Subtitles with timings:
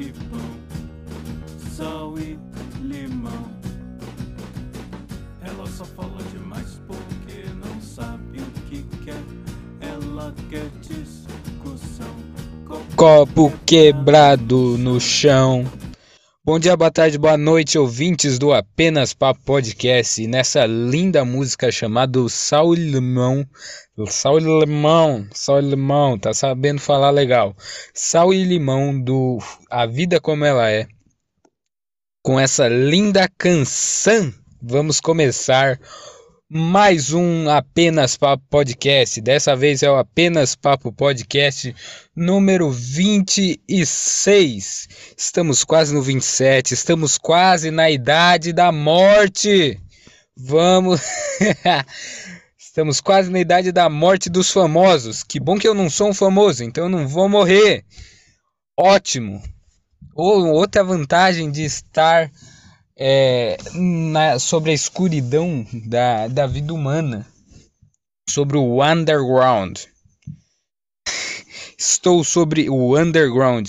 [0.00, 0.40] e pão,
[1.76, 2.38] sal e
[2.82, 3.50] limão.
[5.42, 9.22] Ela só fala demais porque não sabe o que quer.
[9.80, 12.14] Ela quer discussão.
[12.96, 15.70] Copo quebrado no chão.
[16.42, 20.22] Bom dia, boa tarde, boa noite, ouvintes do Apenas Papo Podcast.
[20.22, 23.46] E nessa linda música chamada Sal e Limão.
[24.06, 27.54] Sal e Limão, Sal e Limão, tá sabendo falar legal.
[27.92, 29.38] Sal e Limão do
[29.70, 30.86] A Vida Como Ela É.
[32.22, 34.32] Com essa linda canção,
[34.62, 35.80] vamos começar
[36.48, 39.20] mais um Apenas Papo Podcast.
[39.20, 41.74] Dessa vez é o Apenas Papo Podcast
[42.14, 44.88] número 26.
[45.16, 49.80] Estamos quase no 27, estamos quase na idade da morte.
[50.36, 51.00] Vamos.
[52.70, 55.24] estamos quase na idade da morte dos famosos.
[55.24, 57.84] Que bom que eu não sou um famoso, então eu não vou morrer.
[58.78, 59.42] Ótimo.
[60.14, 62.30] Ou outra vantagem de estar
[62.96, 67.26] é, na, sobre a escuridão da, da vida humana,
[68.28, 69.80] sobre o underground.
[71.76, 73.68] Estou sobre o underground.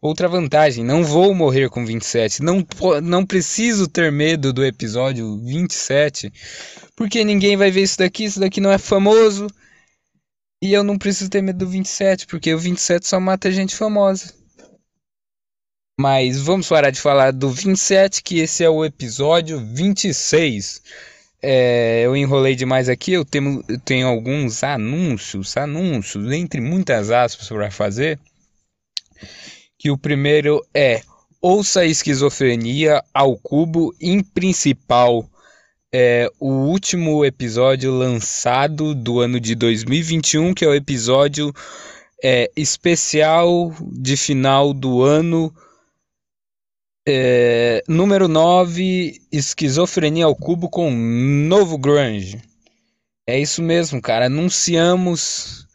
[0.00, 2.42] Outra vantagem, não vou morrer com 27.
[2.42, 2.66] Não,
[3.00, 6.32] não preciso ter medo do episódio 27.
[6.96, 8.24] Porque ninguém vai ver isso daqui.
[8.24, 9.46] Isso daqui não é famoso.
[10.62, 12.26] E eu não preciso ter medo do 27.
[12.26, 14.32] Porque o 27 só mata gente famosa.
[16.00, 20.82] Mas vamos parar de falar do 27, que esse é o episódio 26.
[21.40, 27.48] É, eu enrolei demais aqui, eu tenho, eu tenho alguns anúncios, anúncios, entre muitas aspas
[27.48, 28.18] para fazer.
[29.78, 31.02] Que o primeiro é
[31.40, 35.28] Ouça a Esquizofrenia ao Cubo, em principal,
[35.94, 41.52] é, o último episódio lançado do ano de 2021, que é o episódio
[42.24, 45.54] é, especial de final do ano
[47.06, 52.40] é, número 9, Esquizofrenia ao Cubo com Novo Grunge.
[53.26, 54.26] É isso mesmo, cara.
[54.26, 55.66] Anunciamos,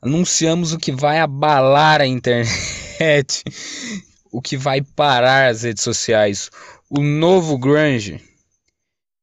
[0.00, 3.44] anunciamos o que vai abalar a internet,
[4.32, 6.50] o que vai parar as redes sociais.
[6.88, 8.20] O Novo Grunge,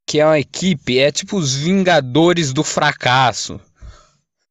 [0.05, 3.59] que é uma equipe, é tipo os Vingadores do Fracasso.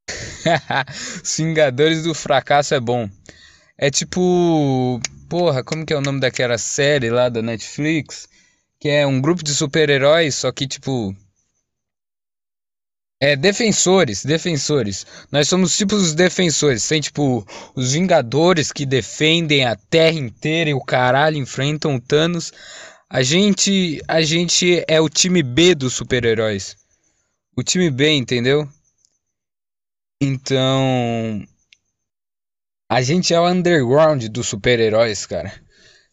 [1.23, 3.09] os Vingadores do Fracasso é bom.
[3.77, 4.99] É tipo
[5.33, 8.27] porra, como que é o nome daquela série lá da Netflix?
[8.79, 11.15] Que é um grupo de super-heróis, só que tipo.
[13.19, 15.07] É, defensores, defensores.
[15.31, 16.87] Nós somos tipo os defensores.
[16.87, 17.43] Tem tipo
[17.73, 22.51] os Vingadores que defendem a Terra inteira e o caralho enfrentam o Thanos.
[23.13, 26.75] A gente, a gente é o time B dos super-heróis.
[27.55, 28.67] O time B, entendeu?
[30.19, 31.45] Então,
[32.89, 35.53] a gente é o underground dos super-heróis, cara.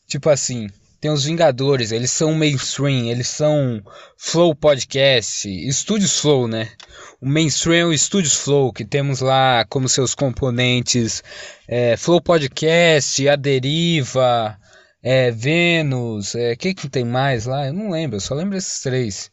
[0.07, 0.69] Tipo assim,
[1.01, 3.83] tem os Vingadores, eles são mainstream, eles são
[4.19, 6.71] Flow Podcast, Estúdios Flow, né?
[7.19, 11.25] O mainstream é o Estúdios Flow, que temos lá como seus componentes
[11.67, 14.60] é, Flow Podcast, A Deriva,
[15.03, 17.67] é, Vênus, é, que que tem mais lá?
[17.67, 19.31] Eu não lembro, eu só lembro esses três.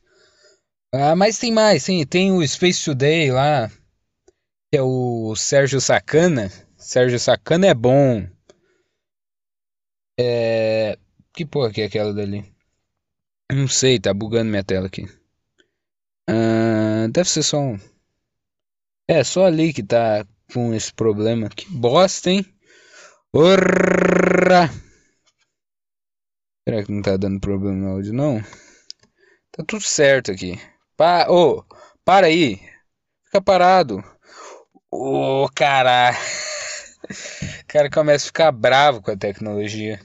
[0.94, 3.70] Ah, mas tem mais, sim, tem o Space Today lá,
[4.72, 8.26] que é o Sérgio Sacana, Sérgio Sacana é bom.
[10.18, 10.98] É.
[11.34, 12.46] Que porra que é aquela dali?
[13.52, 15.04] Não sei, tá bugando minha tela aqui.
[16.30, 17.80] Uh, deve ser só um.
[19.08, 21.50] É, só ali que tá com esse problema.
[21.50, 22.46] Que bosta, hein?
[23.34, 24.70] Orra!
[26.68, 28.42] Será que não tá dando problema no áudio, não?
[29.54, 30.60] Tá tudo certo aqui.
[30.98, 31.66] Pa Ô, oh,
[32.04, 32.60] para aí.
[33.24, 34.04] Fica parado.
[34.92, 36.18] Ô, oh, caralho.
[37.64, 39.98] O cara começa a ficar bravo com a tecnologia.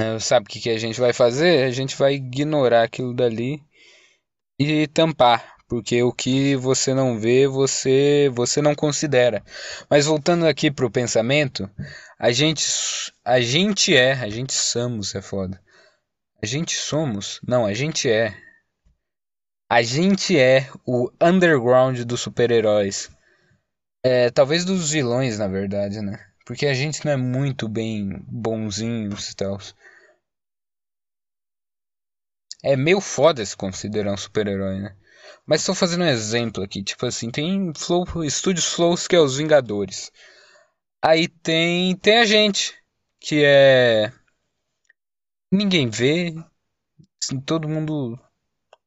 [0.00, 1.64] É, sabe o que, que a gente vai fazer?
[1.64, 3.62] A gente vai ignorar aquilo dali
[4.58, 5.54] e tampar.
[5.68, 9.44] Porque o que você não vê, você, você não considera.
[9.90, 11.68] Mas voltando aqui pro pensamento,
[12.24, 12.64] a gente,
[13.22, 15.62] a gente é, a gente somos, é foda.
[16.42, 17.38] A gente somos?
[17.46, 18.34] Não, a gente é.
[19.68, 23.10] A gente é o underground dos super-heróis.
[24.02, 26.18] É, talvez dos vilões, na verdade, né?
[26.46, 29.58] Porque a gente não é muito bem bonzinhos e tal.
[32.62, 34.96] É meio foda se considerar um super-herói, né?
[35.44, 36.82] Mas estou fazendo um exemplo aqui.
[36.82, 40.10] Tipo assim, tem Flow, Estúdios Flows que é os Vingadores.
[41.04, 42.74] Aí tem, tem a gente,
[43.20, 44.12] que é.
[45.52, 46.34] Ninguém vê.
[47.22, 48.18] Assim, todo mundo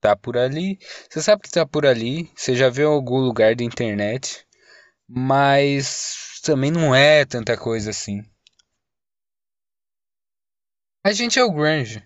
[0.01, 0.79] tá por ali.
[1.09, 2.31] Você sabe que tá por ali.
[2.35, 4.47] Você já viu em algum lugar da internet
[5.07, 8.23] mas também não é tanta coisa assim.
[11.03, 12.03] A gente é o grunge.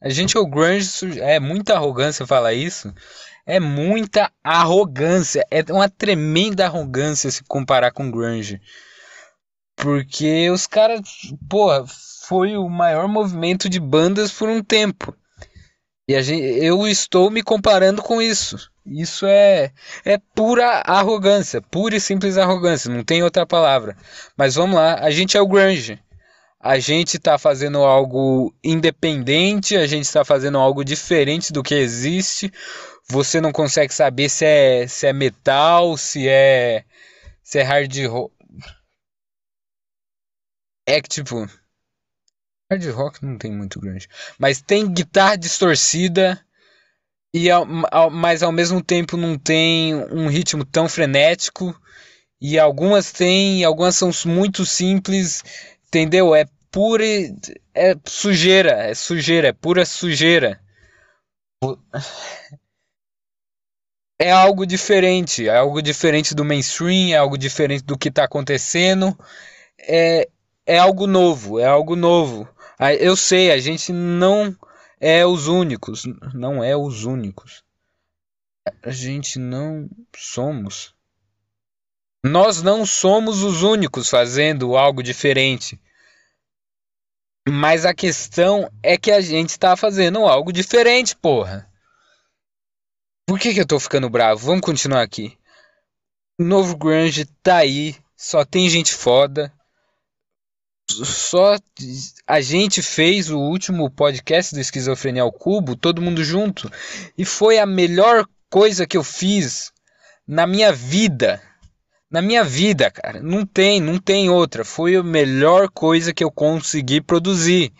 [0.00, 2.94] A gente é o grunge, é muita arrogância falar isso.
[3.44, 8.60] É muita arrogância, é uma tremenda arrogância se comparar com grunge.
[9.76, 11.00] Porque os caras,
[11.48, 11.84] porra,
[12.26, 15.14] foi o maior movimento de bandas por um tempo.
[16.08, 18.70] E gente, eu estou me comparando com isso.
[18.86, 19.72] Isso é,
[20.04, 23.96] é pura arrogância, pura e simples arrogância, não tem outra palavra.
[24.36, 26.00] Mas vamos lá, a gente é o grunge.
[26.60, 32.52] A gente está fazendo algo independente, a gente está fazendo algo diferente do que existe.
[33.08, 36.84] Você não consegue saber se é, se é metal, se é,
[37.42, 37.94] se é hard.
[40.86, 41.48] É que tipo.
[42.70, 44.08] Hard rock não tem muito grande.
[44.38, 46.40] Mas tem guitarra distorcida.
[47.34, 51.78] E ao, ao, mas ao mesmo tempo não tem um ritmo tão frenético.
[52.40, 55.42] E algumas tem, algumas são muito simples.
[55.88, 56.34] Entendeu?
[56.34, 57.04] É pura.
[57.74, 58.70] É sujeira.
[58.72, 59.48] É sujeira.
[59.48, 60.60] É pura sujeira.
[64.18, 65.46] É algo diferente.
[65.46, 67.10] É algo diferente do mainstream.
[67.12, 69.14] É algo diferente do que está acontecendo.
[69.78, 70.26] É,
[70.66, 72.48] é algo novo, é algo novo.
[72.98, 74.54] Eu sei, a gente não
[75.00, 76.02] é os únicos,
[76.34, 77.64] não é os únicos.
[78.82, 80.92] A gente não somos.
[82.24, 85.80] Nós não somos os únicos fazendo algo diferente.
[87.48, 91.70] Mas a questão é que a gente está fazendo algo diferente, porra.
[93.24, 94.46] Por que, que eu tô ficando bravo?
[94.46, 95.38] Vamos continuar aqui.
[96.38, 99.52] O novo grunge tá aí, só tem gente foda
[100.90, 101.58] só
[102.26, 106.70] a gente fez o último podcast do Esquizofrenia ao Cubo, todo mundo junto,
[107.18, 109.72] e foi a melhor coisa que eu fiz
[110.26, 111.42] na minha vida.
[112.08, 113.20] Na minha vida, cara.
[113.20, 114.64] Não tem, não tem outra.
[114.64, 117.72] Foi a melhor coisa que eu consegui produzir.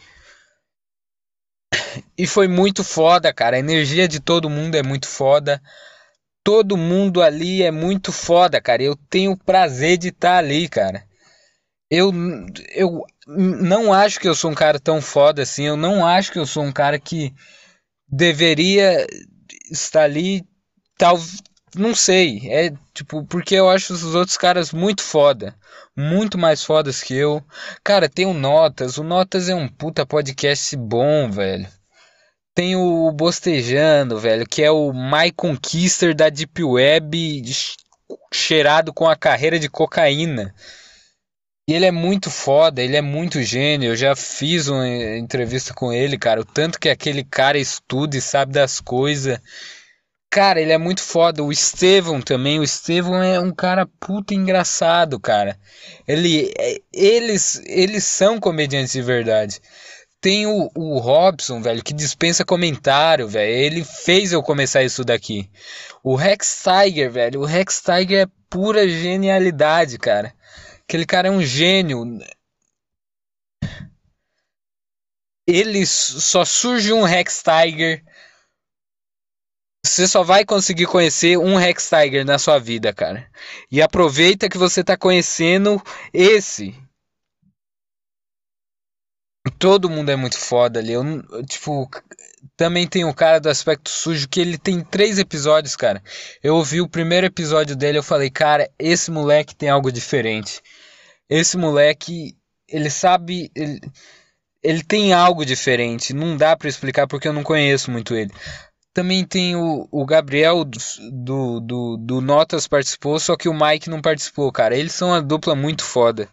[2.19, 3.56] E foi muito foda, cara.
[3.56, 5.62] A energia de todo mundo é muito foda.
[6.43, 8.82] Todo mundo ali é muito foda, cara.
[8.82, 11.06] Eu tenho o prazer de estar ali, cara
[11.91, 12.12] eu,
[12.75, 15.65] eu não acho que eu sou um cara tão foda assim.
[15.65, 17.33] Eu não acho que eu sou um cara que
[18.09, 19.06] deveria
[19.71, 20.44] estar ali.
[20.99, 21.19] Tal,
[21.75, 22.41] não sei.
[22.50, 25.55] É tipo, porque eu acho os outros caras muito foda.
[25.97, 27.43] Muito mais fodas que eu.
[27.83, 28.99] Cara, tem o Notas.
[28.99, 31.67] O Notas é um puta podcast bom, velho.
[32.55, 37.43] Tem o Bostejando, velho, que é o My Conquister da Deep Web
[38.32, 40.55] cheirado com a carreira de cocaína.
[41.69, 43.91] E ele é muito foda, ele é muito gênio.
[43.91, 46.41] Eu já fiz uma entrevista com ele, cara.
[46.41, 49.41] O tanto que aquele cara estuda e sabe das coisas.
[50.31, 51.43] Cara, ele é muito foda.
[51.43, 52.61] O Estevão também.
[52.61, 55.59] O Estevão é um cara puta engraçado, cara.
[56.07, 59.61] Ele, é, eles, eles são comediantes de verdade.
[60.21, 63.53] Tem o, o Robson, velho, que dispensa comentário, velho.
[63.53, 65.51] Ele fez eu começar isso daqui.
[66.01, 67.41] O Rex Tiger, velho.
[67.41, 70.33] O Rex Tiger é pura genialidade, cara.
[70.88, 72.05] Aquele cara é um gênio.
[75.49, 78.05] Ele só surge um Rex Tiger.
[79.85, 83.29] Você só vai conseguir conhecer um Rex Tiger na sua vida, cara.
[83.71, 86.75] E aproveita que você tá conhecendo esse.
[89.58, 90.93] Todo mundo é muito foda ali.
[90.93, 91.05] Eu,
[91.46, 91.89] tipo,
[92.56, 96.03] também tem o cara do aspecto sujo que ele tem três episódios, cara.
[96.43, 100.60] Eu ouvi o primeiro episódio dele, eu falei, cara, esse moleque tem algo diferente.
[101.29, 102.37] Esse moleque,
[102.69, 103.51] ele sabe.
[103.55, 103.81] Ele,
[104.63, 106.13] ele tem algo diferente.
[106.13, 108.33] Não dá para explicar porque eu não conheço muito ele.
[108.95, 114.01] Também tem o, o Gabriel do, do, do Notas participou, só que o Mike não
[114.01, 114.77] participou, cara.
[114.77, 116.29] Eles são uma dupla muito foda.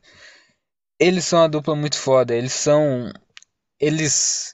[0.99, 2.33] Eles são uma dupla muito foda.
[2.33, 3.11] Eles são.
[3.79, 4.53] Eles.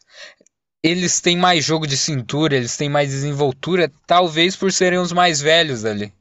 [0.81, 5.41] Eles têm mais jogo de cintura, eles têm mais desenvoltura, talvez por serem os mais
[5.41, 6.13] velhos ali.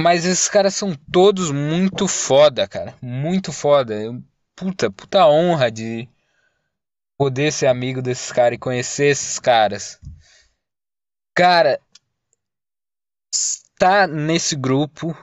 [0.00, 2.96] Mas esses caras são todos muito foda, cara.
[3.02, 3.96] Muito foda.
[4.54, 6.08] Puta, puta honra de
[7.16, 10.00] poder ser amigo desses caras e conhecer esses caras.
[11.34, 11.80] Cara,
[13.34, 15.16] estar nesse grupo,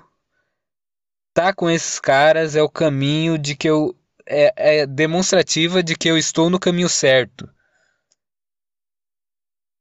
[1.34, 3.98] tá com esses caras é o caminho de que eu.
[4.28, 7.50] É, é demonstrativa de que eu estou no caminho certo.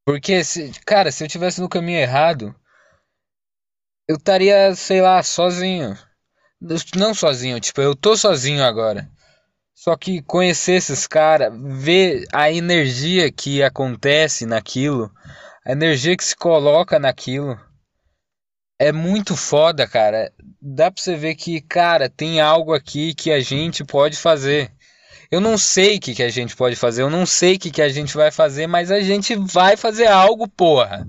[0.07, 2.55] Porque, se, cara, se eu tivesse no caminho errado,
[4.08, 5.96] eu estaria, sei lá, sozinho.
[6.96, 9.08] Não sozinho, tipo, eu tô sozinho agora.
[9.75, 15.11] Só que conhecer esses caras, ver a energia que acontece naquilo,
[15.66, 17.58] a energia que se coloca naquilo,
[18.78, 20.32] é muito foda, cara.
[20.61, 24.73] Dá pra você ver que, cara, tem algo aqui que a gente pode fazer.
[25.30, 27.70] Eu não sei o que, que a gente pode fazer, eu não sei o que,
[27.70, 31.06] que a gente vai fazer, mas a gente vai fazer algo, porra.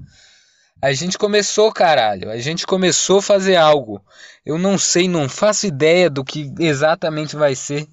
[0.81, 2.29] A gente começou, caralho.
[2.29, 4.03] A gente começou a fazer algo.
[4.45, 7.87] Eu não sei, não faço ideia do que exatamente vai ser.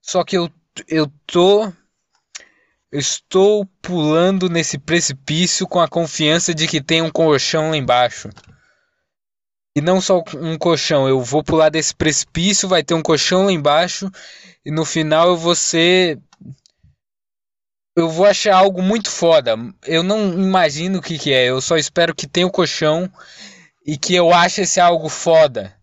[0.00, 0.50] Só que eu,
[0.88, 1.72] eu tô.
[2.90, 8.28] Estou pulando nesse precipício com a confiança de que tem um colchão lá embaixo.
[9.74, 13.52] E não só um colchão, eu vou pular desse precipício, vai ter um colchão lá
[13.52, 14.10] embaixo
[14.64, 16.20] e no final eu vou ser
[17.96, 19.56] eu vou achar algo muito foda.
[19.84, 23.10] Eu não imagino o que que é, eu só espero que tenha o colchão
[23.86, 25.76] e que eu ache esse algo foda.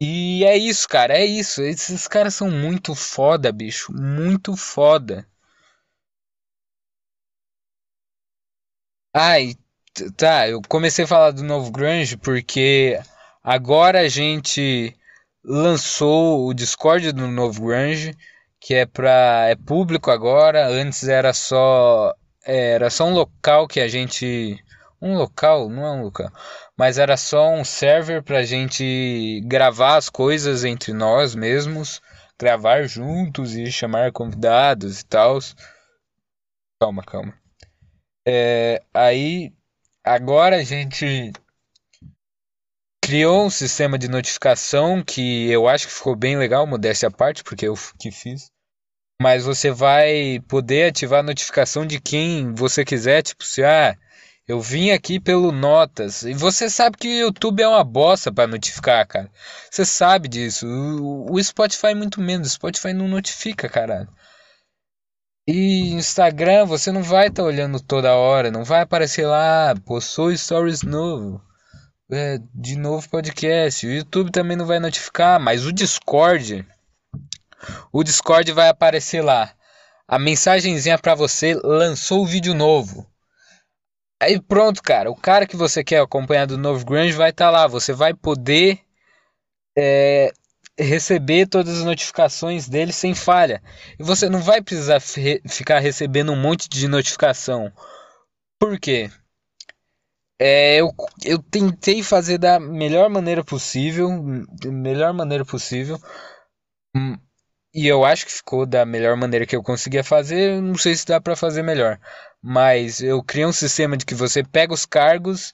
[0.00, 1.62] E é isso, cara, é isso.
[1.62, 5.26] Esses caras são muito foda, bicho, muito foda.
[9.14, 9.54] Ai,
[10.16, 12.98] Tá, eu comecei a falar do novo grunge porque
[13.44, 14.96] agora a gente
[15.44, 18.16] lançou o Discord do novo grunge,
[18.62, 20.68] que é para é público agora.
[20.68, 22.14] Antes era só
[22.44, 24.56] era só um local que a gente
[25.00, 26.30] um local, não é um local,
[26.78, 32.00] mas era só um server pra gente gravar as coisas entre nós mesmos,
[32.38, 35.38] gravar juntos e chamar convidados e tal.
[36.80, 37.34] Calma, calma.
[38.26, 39.52] É, aí
[40.04, 41.32] Agora a gente
[43.00, 47.44] criou um sistema de notificação que eu acho que ficou bem legal, modéstia à parte,
[47.44, 48.50] porque eu que fiz.
[49.22, 53.96] Mas você vai poder ativar a notificação de quem você quiser, tipo, se ah,
[54.48, 56.24] eu vim aqui pelo Notas.
[56.24, 59.30] E você sabe que o YouTube é uma bosta para notificar, cara.
[59.70, 60.66] Você sabe disso.
[60.66, 62.48] O, Spotify muito menos.
[62.48, 64.08] O Spotify não notifica, caralho.
[65.46, 70.36] E Instagram, você não vai estar tá olhando toda hora, não vai aparecer lá, possui
[70.36, 71.40] stories novo,
[72.10, 73.86] é, de novo podcast.
[73.86, 76.66] O YouTube também não vai notificar, mas o Discord,
[77.92, 79.52] o Discord vai aparecer lá.
[80.06, 83.06] A mensagenzinha para você lançou o vídeo novo.
[84.22, 85.10] Aí pronto, cara.
[85.10, 87.66] O cara que você quer acompanhar do novo Grunge vai estar tá lá.
[87.66, 88.80] Você vai poder
[89.76, 90.32] é,
[90.78, 93.62] receber todas as notificações dele sem falha.
[93.98, 97.72] E você não vai precisar ficar recebendo um monte de notificação.
[98.58, 99.10] Por quê?
[100.38, 100.92] É, eu,
[101.24, 104.08] eu tentei fazer da melhor maneira possível,
[104.64, 106.00] melhor maneira possível,
[106.96, 107.16] hum,
[107.74, 110.60] e eu acho que ficou da melhor maneira que eu conseguia fazer.
[110.60, 111.98] Não sei se dá para fazer melhor,
[112.42, 115.52] mas eu criei um sistema de que você pega os cargos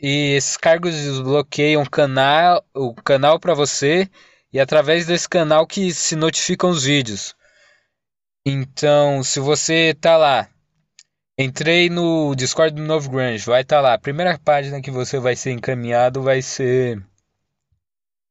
[0.00, 4.08] e esses cargos desbloqueiam canal, o canal para você
[4.52, 7.34] e através desse canal que se notificam os vídeos.
[8.44, 10.48] Então, se você tá lá,
[11.38, 13.94] entrei no Discord do Novo Grunge, vai estar tá lá.
[13.94, 17.02] A primeira página que você vai ser encaminhado vai ser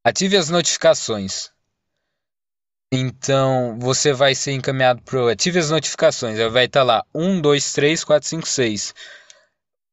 [0.03, 1.51] ative as notificações.
[2.91, 6.37] Então, você vai ser encaminhado para ative as notificações.
[6.51, 8.95] Vai estar tá lá 1 2 3 4 5 6.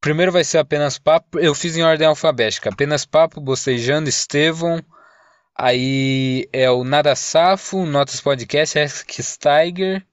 [0.00, 1.38] Primeiro vai ser apenas papo.
[1.38, 2.70] Eu fiz em ordem alfabética.
[2.70, 4.84] Apenas papo, bocejando, Estevão,
[5.56, 10.04] Aí é o Nada Safo, Notas Podcast, Rex Tiger.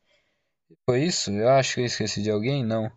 [0.85, 1.31] Foi isso?
[1.31, 2.91] Eu acho que eu esqueci de alguém, não.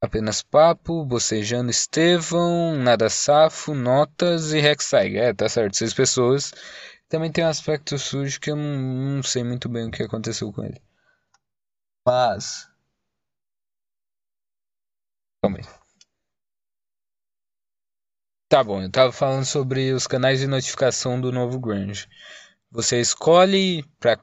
[0.00, 5.22] Apenas Papo, Bocejando Estevão, Nada Safo, Notas e Rex Tiger.
[5.22, 6.52] É, tá certo, seis pessoas.
[7.12, 10.50] Também tem um aspecto sujo que eu não, não sei muito bem o que aconteceu
[10.50, 10.80] com ele.
[12.06, 12.66] Mas.
[15.42, 15.64] Calma aí.
[18.48, 22.08] Tá bom, eu tava falando sobre os canais de notificação do novo Grunge.
[22.70, 24.18] Você escolhe para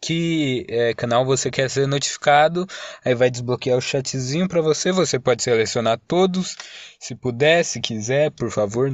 [0.00, 2.66] que é, canal você quer ser notificado,
[3.04, 4.90] aí vai desbloquear o chatzinho para você.
[4.92, 6.56] Você pode selecionar todos,
[6.98, 8.90] se puder, se quiser, por favor,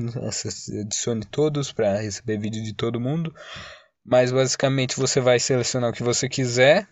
[0.80, 3.34] adicione todos para receber vídeo de todo mundo.
[4.04, 6.88] Mas basicamente você vai selecionar o que você quiser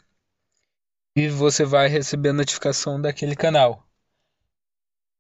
[1.16, 3.86] e você vai receber a notificação daquele canal.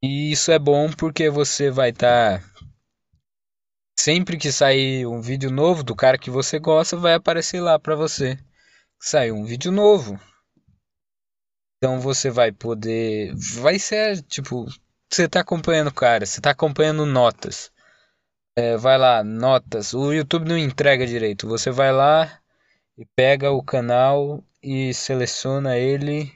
[0.02, 2.40] E isso é bom porque você vai estar.
[2.40, 2.54] Tá,
[3.98, 7.94] sempre que sair um vídeo novo do cara que você gosta, vai aparecer lá para
[7.94, 8.38] você.
[9.06, 10.18] Saiu um vídeo novo.
[11.76, 13.34] Então você vai poder.
[13.60, 14.66] Vai ser tipo.
[15.12, 17.70] Você tá acompanhando o cara, você tá acompanhando notas.
[18.56, 19.92] É, vai lá, notas.
[19.92, 21.46] O YouTube não entrega direito.
[21.48, 22.40] Você vai lá
[22.96, 26.32] e pega o canal e seleciona ele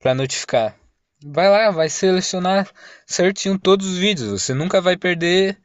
[0.00, 0.76] para notificar
[1.24, 2.68] vai lá, vai selecionar
[3.06, 4.42] certinho todos os vídeos.
[4.42, 5.56] Você nunca vai perder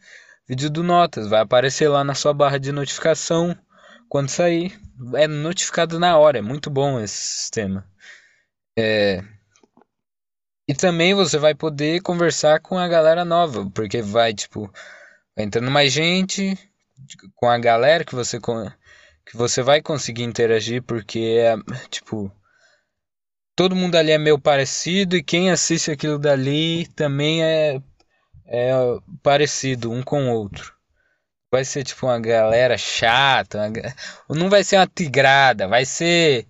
[0.48, 1.28] vídeo do Notas.
[1.28, 3.58] Vai aparecer lá na sua barra de notificação
[4.08, 4.80] quando sair.
[5.16, 6.40] É notificado na hora.
[6.40, 7.88] É muito bom esse sistema.
[8.78, 9.24] É...
[10.68, 14.72] E também você vai poder conversar com a galera nova, porque vai, tipo,
[15.38, 16.58] entrando mais gente
[17.36, 21.56] com a galera que você que você vai conseguir interagir porque é
[21.90, 22.32] tipo
[23.56, 27.82] todo mundo ali é meio parecido e quem assiste aquilo dali também é
[28.46, 28.72] é
[29.22, 30.77] parecido um com o outro.
[31.52, 33.60] Vai ser tipo uma galera chata,
[34.28, 34.38] uma...
[34.38, 36.48] não vai ser uma tigrada, vai ser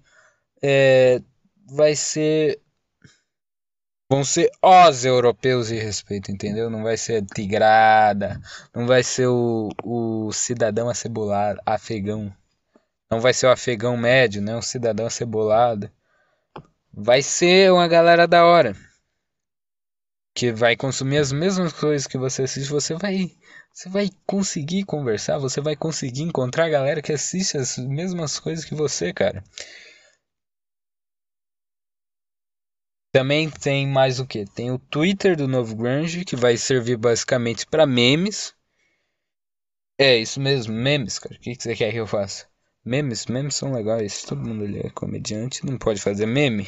[0.61, 1.21] é...
[1.65, 2.59] vai ser
[4.09, 6.69] vão ser os europeus de respeito, entendeu?
[6.69, 8.39] Não vai ser tigrada,
[8.73, 12.33] não vai ser o, o cidadão acebolado, afegão.
[13.09, 14.55] Não vai ser o afegão médio, né?
[14.55, 15.89] O cidadão acebolado.
[16.93, 18.75] Vai ser uma galera da hora.
[20.33, 22.69] Que vai consumir as mesmas coisas que você assiste.
[22.69, 23.31] Você vai,
[23.77, 25.37] você vai conseguir conversar.
[25.37, 29.43] Você vai conseguir encontrar a galera que assiste as mesmas coisas que você, cara.
[33.11, 34.45] Também tem mais o que?
[34.45, 38.51] Tem o Twitter do Novo Grunge, que vai servir basicamente para memes.
[39.99, 41.35] É, isso mesmo, memes, cara.
[41.35, 42.47] O que, você quer que eu faça?
[42.83, 44.23] Memes, memes são legais.
[44.23, 46.67] Todo mundo ali é comediante, não pode fazer meme.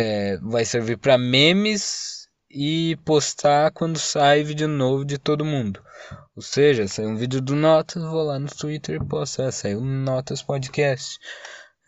[0.00, 2.17] É, vai servir para memes
[2.50, 5.82] e postar quando sai vídeo novo de todo mundo.
[6.34, 9.42] Ou seja, sai um vídeo do Notas, vou lá no Twitter e posto.
[9.42, 11.18] Ah, saiu Notas Podcast.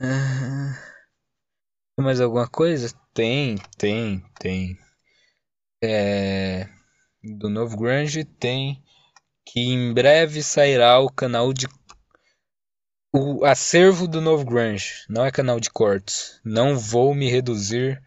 [0.00, 0.76] Ah,
[1.96, 2.92] tem mais alguma coisa?
[3.14, 4.78] Tem, tem, tem.
[5.82, 6.68] É,
[7.22, 8.82] do novo Grunge tem
[9.44, 11.66] que em breve sairá o canal de
[13.12, 16.40] o acervo do novo grunge não é canal de cortes.
[16.44, 18.00] Não vou me reduzir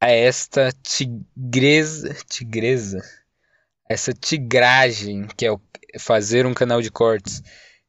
[0.00, 3.02] a esta tigresa, tigresa,
[3.88, 5.50] essa tigragem que é
[5.98, 7.42] fazer um canal de cortes.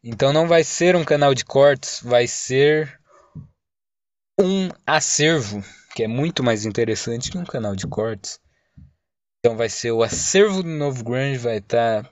[0.04, 3.00] Então não vai ser um canal de cortes, vai ser
[4.40, 5.64] um acervo,
[5.96, 8.40] que é muito mais interessante que um canal de cortes.
[9.40, 12.10] Então vai ser o acervo do novo grunge, vai estar tá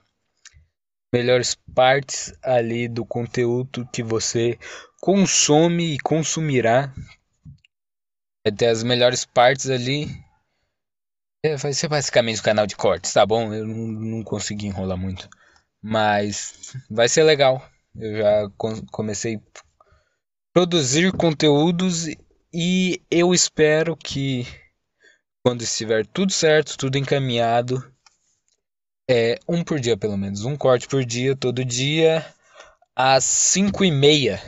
[1.12, 4.58] melhores partes ali do conteúdo que você
[5.00, 6.92] consome e consumirá.
[8.52, 10.06] Ter as melhores partes ali.
[11.44, 13.52] É, vai ser basicamente o canal de cortes, tá bom?
[13.52, 15.28] Eu não, não consegui enrolar muito.
[15.82, 17.62] Mas vai ser legal.
[17.94, 18.50] Eu já
[18.90, 19.40] comecei a
[20.52, 22.06] produzir conteúdos
[22.52, 24.46] e eu espero que
[25.44, 27.84] quando estiver tudo certo, tudo encaminhado,
[29.08, 30.44] é, um por dia, pelo menos.
[30.44, 32.24] Um corte por dia, todo dia,
[32.96, 34.40] às 5 e meia.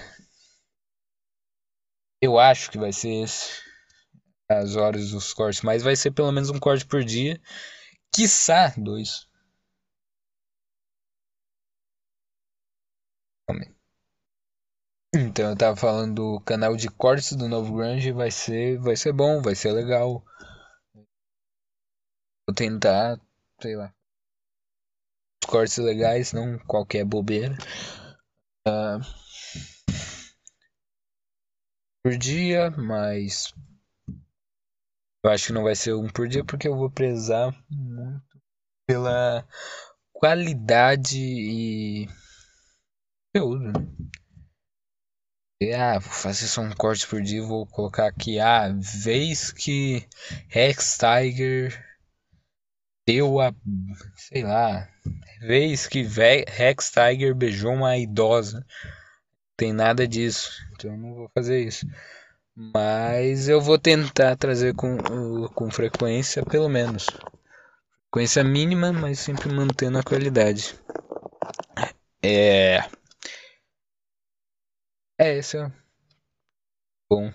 [2.22, 3.65] Eu acho que vai ser esse.
[4.48, 7.40] As horas dos cortes, mas vai ser pelo menos um corte por dia.
[8.12, 9.28] Quiçá dois.
[15.14, 19.12] Então eu tava falando do canal de cortes do Novo Grunge, vai ser, vai ser
[19.12, 20.22] bom, vai ser legal.
[22.46, 23.20] Vou tentar,
[23.60, 23.92] sei lá,
[25.46, 27.56] cortes legais, não qualquer bobeira.
[28.68, 29.00] Uh,
[32.02, 33.52] por dia, mas
[35.26, 38.22] eu acho que não vai ser um por dia porque eu vou prezar muito
[38.86, 39.46] pela
[40.12, 42.08] qualidade e
[43.34, 43.72] conteúdo.
[45.60, 45.74] Né?
[45.74, 48.68] Ah, vou fazer só um corte por dia, vou colocar aqui, ah,
[49.02, 50.06] vez que
[50.48, 51.84] Rex Tiger
[53.08, 53.52] deu a,
[54.16, 54.88] sei lá,
[55.40, 58.64] vez que Rex Tiger beijou uma idosa.
[59.56, 61.86] Tem nada disso, então não vou fazer isso.
[62.58, 64.96] Mas eu vou tentar trazer com,
[65.48, 67.04] com frequência, pelo menos.
[68.04, 70.74] Frequência mínima, mas sempre mantendo a qualidade.
[72.24, 72.78] É.
[75.18, 75.70] É, isso é
[77.10, 77.30] bom.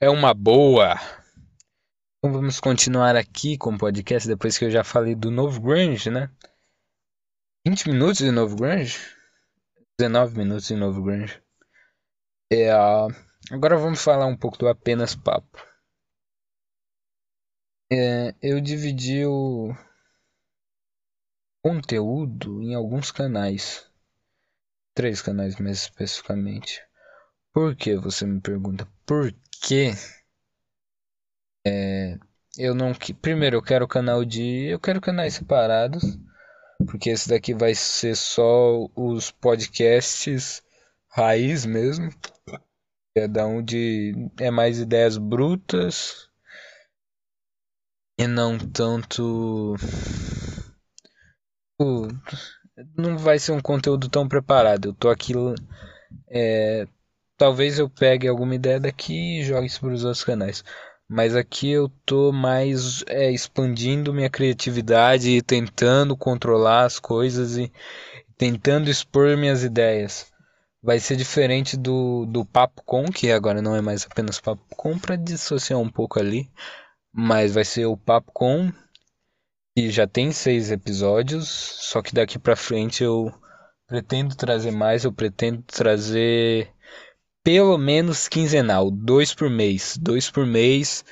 [0.00, 0.94] É uma boa.
[2.18, 6.08] Então vamos continuar aqui com o podcast depois que eu já falei do novo grunge,
[6.08, 6.30] né?
[7.66, 8.96] 20 minutos de novo grunge?
[9.98, 11.42] 19 minutos de novo grunge.
[12.52, 12.70] É,
[13.50, 15.58] agora vamos falar um pouco do apenas papo.
[17.90, 19.72] É, eu dividi o
[21.62, 23.90] conteúdo em alguns canais.
[24.94, 26.82] Três canais mais especificamente.
[27.52, 28.88] Por que você me pergunta?
[29.04, 29.32] Por
[29.62, 29.92] que
[31.66, 32.18] é,
[32.56, 36.02] eu não primeiro eu quero canal de eu quero canais separados
[36.86, 40.62] porque esse daqui vai ser só os podcasts
[41.08, 42.10] raiz mesmo.
[43.30, 46.28] Da onde é mais ideias brutas
[48.18, 49.76] e não tanto.
[52.96, 54.88] Não vai ser um conteúdo tão preparado.
[54.88, 55.32] Eu tô aqui.
[56.28, 56.86] É,
[57.36, 60.64] talvez eu pegue alguma ideia daqui e jogue isso para os outros canais.
[61.08, 67.72] Mas aqui eu tô mais é, expandindo minha criatividade e tentando controlar as coisas e
[68.36, 70.32] tentando expor minhas ideias.
[70.86, 74.96] Vai ser diferente do, do Papo Com, que agora não é mais apenas Papo Com,
[74.96, 76.48] para dissociar um pouco ali.
[77.12, 78.72] Mas vai ser o Papo Com,
[79.76, 83.34] que já tem seis episódios, só que daqui para frente eu
[83.88, 86.70] pretendo trazer mais, eu pretendo trazer
[87.42, 91.04] pelo menos quinzenal, dois por mês, dois por mês,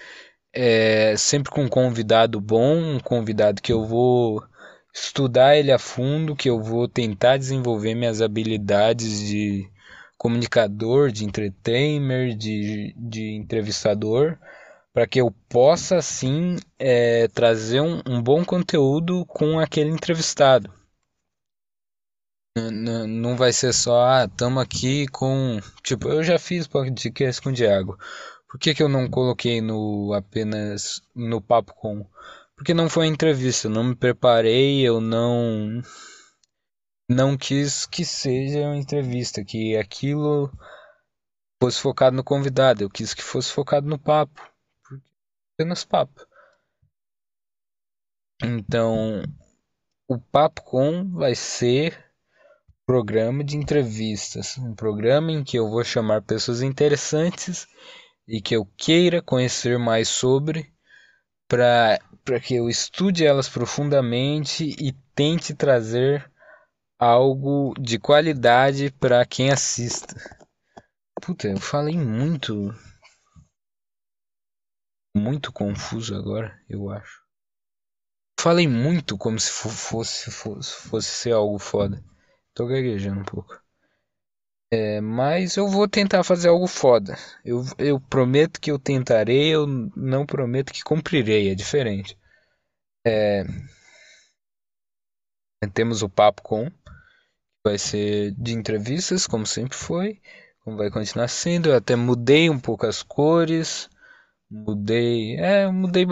[0.52, 4.40] é, sempre com um convidado bom, um convidado que eu vou
[4.94, 9.68] estudar ele a fundo, que eu vou tentar desenvolver minhas habilidades de
[10.16, 14.38] comunicador, de entertainer, de, de entrevistador,
[14.92, 20.72] para que eu possa sim é, trazer um, um bom conteúdo com aquele entrevistado.
[22.57, 25.59] Não vai ser só, ah, tamo aqui com.
[25.83, 27.98] Tipo, eu já fiz podcast com o Diego.
[28.48, 32.07] Por que, que eu não coloquei no apenas no papo com?
[32.57, 35.83] Porque não foi entrevista, eu não me preparei, eu não.
[37.09, 40.51] Não quis que seja uma entrevista, que aquilo
[41.62, 44.40] fosse focado no convidado, eu quis que fosse focado no papo.
[45.55, 46.27] Apenas papo.
[48.43, 49.23] Então,
[50.09, 52.05] o Papo Com vai ser
[52.87, 57.67] programa de entrevistas, um programa em que eu vou chamar pessoas interessantes
[58.29, 60.71] e que eu queira conhecer mais sobre
[61.49, 61.99] para
[62.42, 66.30] que eu estude elas profundamente e tente trazer
[66.98, 70.14] algo de qualidade para quem assista.
[71.20, 72.72] Puta, eu falei muito
[75.16, 77.22] muito confuso agora, eu acho.
[78.40, 82.02] Falei muito como se fosse fosse, fosse ser algo foda.
[82.52, 83.63] Tô gaguejando um pouco.
[84.76, 87.16] É, mas eu vou tentar fazer algo foda.
[87.44, 92.18] Eu, eu prometo que eu tentarei, eu não prometo que cumprirei, é diferente.
[93.06, 93.44] É,
[95.72, 96.68] temos o Papo Com,
[97.64, 100.20] vai ser de entrevistas, como sempre foi,
[100.64, 101.68] como vai continuar sendo.
[101.68, 103.88] Eu até mudei um pouco as cores,
[104.50, 106.04] mudei, é, mudei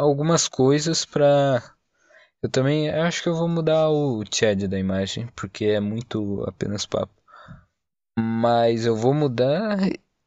[0.00, 1.62] algumas coisas pra
[2.42, 6.86] eu também acho que eu vou mudar o Chad da imagem, porque é muito apenas
[6.86, 7.19] papo.
[8.40, 9.78] Mas eu vou mudar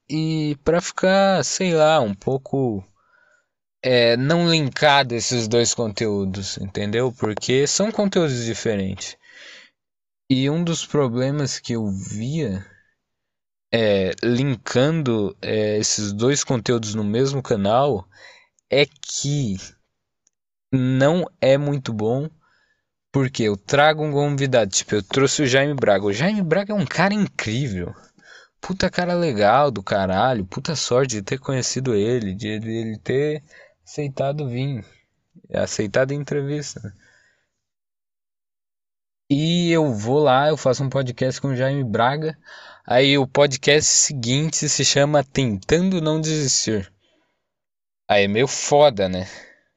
[0.08, 2.84] e para ficar, sei lá, um pouco
[3.82, 7.12] é, não linkado esses dois conteúdos, entendeu?
[7.12, 9.17] Porque são conteúdos diferentes.
[10.30, 12.63] E um dos problemas que eu via
[13.73, 18.08] é, linkando é, esses dois conteúdos no mesmo canal
[18.69, 19.58] é que
[20.71, 22.30] não é muito bom.
[23.12, 26.06] Porque eu trago um convidado, tipo, eu trouxe o Jaime Braga.
[26.06, 27.93] O Jaime Braga é um cara incrível.
[28.65, 30.45] Puta cara legal do caralho.
[30.45, 33.43] Puta sorte de ter conhecido ele, de ele ter
[33.86, 34.86] aceitado vir.
[35.54, 36.95] Aceitado a entrevista.
[39.30, 42.38] E eu vou lá, eu faço um podcast com o Jaime Braga.
[42.88, 46.89] Aí o podcast seguinte se chama Tentando Não Desistir.
[48.08, 49.28] Aí é meio foda, né?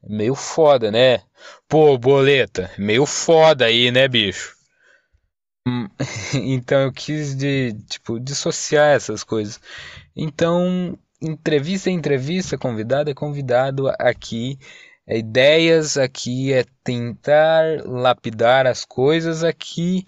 [0.00, 1.24] Meio foda, né?
[1.68, 4.55] Pô, boleta, meio foda aí, né, bicho?
[6.34, 9.60] Então eu quis de, tipo, dissociar essas coisas.
[10.14, 14.58] Então, entrevista é entrevista, convidado é convidado aqui.
[15.06, 20.04] É ideias aqui é tentar lapidar as coisas aqui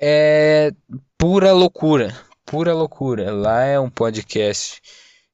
[0.00, 0.72] é
[1.18, 2.14] pura loucura,
[2.46, 3.32] pura loucura.
[3.32, 4.80] Lá é um podcast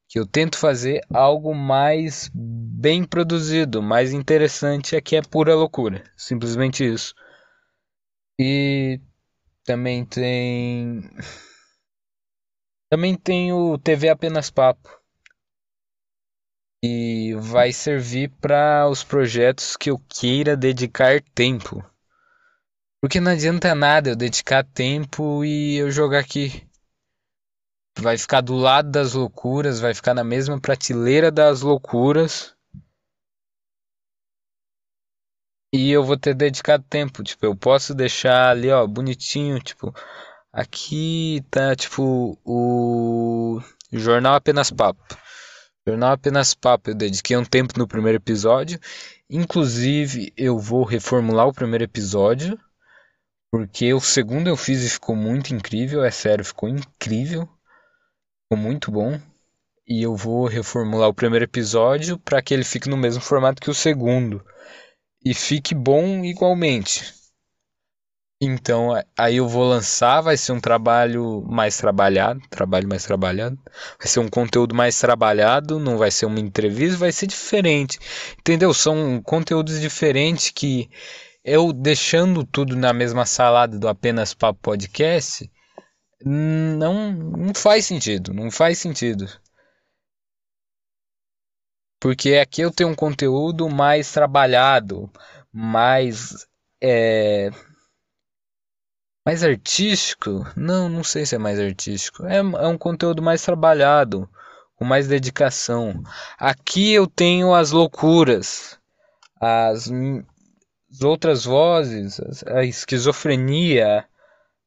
[0.09, 6.85] que eu tento fazer algo mais bem produzido, mais interessante, aqui é pura loucura, simplesmente
[6.85, 7.13] isso.
[8.39, 8.99] E
[9.67, 11.01] também tem
[12.89, 14.89] também tem o TV apenas papo.
[16.81, 21.83] E vai servir para os projetos que eu queira dedicar tempo.
[23.01, 26.65] Porque não adianta nada eu dedicar tempo e eu jogar aqui
[27.99, 32.55] vai ficar do lado das loucuras, vai ficar na mesma prateleira das loucuras.
[35.73, 39.93] E eu vou ter dedicado tempo, tipo, eu posso deixar ali, ó, bonitinho, tipo,
[40.51, 45.03] aqui tá, tipo, o Jornal Apenas Papo.
[45.85, 48.79] Jornal Apenas Papo, eu dediquei um tempo no primeiro episódio.
[49.29, 52.57] Inclusive, eu vou reformular o primeiro episódio,
[53.51, 57.47] porque o segundo eu fiz e ficou muito incrível, é sério, ficou incrível.
[58.43, 59.19] Ficou muito bom.
[59.85, 63.69] E eu vou reformular o primeiro episódio para que ele fique no mesmo formato que
[63.69, 64.43] o segundo.
[65.23, 67.13] E fique bom igualmente.
[68.41, 73.57] Então, aí eu vou lançar, vai ser um trabalho mais trabalhado, trabalho mais trabalhado.
[73.97, 77.97] Vai ser um conteúdo mais trabalhado, não vai ser uma entrevista, vai ser diferente.
[78.39, 78.73] Entendeu?
[78.73, 80.89] São conteúdos diferentes que
[81.43, 85.49] eu deixando tudo na mesma salada do apenas papo podcast,
[86.25, 89.27] Não, não faz sentido, não faz sentido.
[91.99, 95.11] Porque aqui eu tenho um conteúdo mais trabalhado,
[95.51, 96.47] mais
[96.81, 97.49] é,
[99.25, 100.45] mais artístico?
[100.55, 102.25] Não, não sei se é mais artístico.
[102.25, 104.29] É, é um conteúdo mais trabalhado,
[104.75, 106.01] com mais dedicação.
[106.39, 108.79] Aqui eu tenho as loucuras,
[109.41, 109.91] as,
[110.89, 114.07] as outras vozes, a esquizofrenia,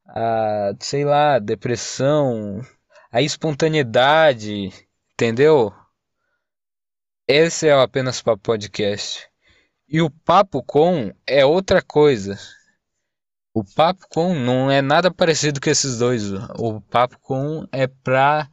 [0.07, 2.61] a, sei lá, depressão,
[3.11, 4.71] a espontaneidade,
[5.13, 5.73] entendeu?
[7.27, 9.27] Esse é apenas papo podcast.
[9.87, 12.37] E o papo com é outra coisa.
[13.53, 16.31] O papo com não é nada parecido com esses dois.
[16.57, 18.49] O papo com é pra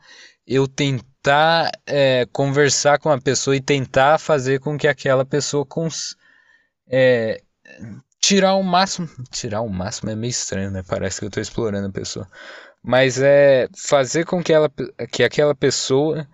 [0.47, 6.17] eu tentar é, conversar com a pessoa e tentar fazer com que aquela pessoa cons
[6.89, 7.41] é,
[8.21, 9.09] tirar o máximo.
[9.31, 10.83] Tirar o máximo é meio estranho, né?
[10.87, 12.29] Parece que eu tô explorando a pessoa.
[12.83, 14.71] Mas é fazer com que, ela,
[15.13, 16.27] que aquela pessoa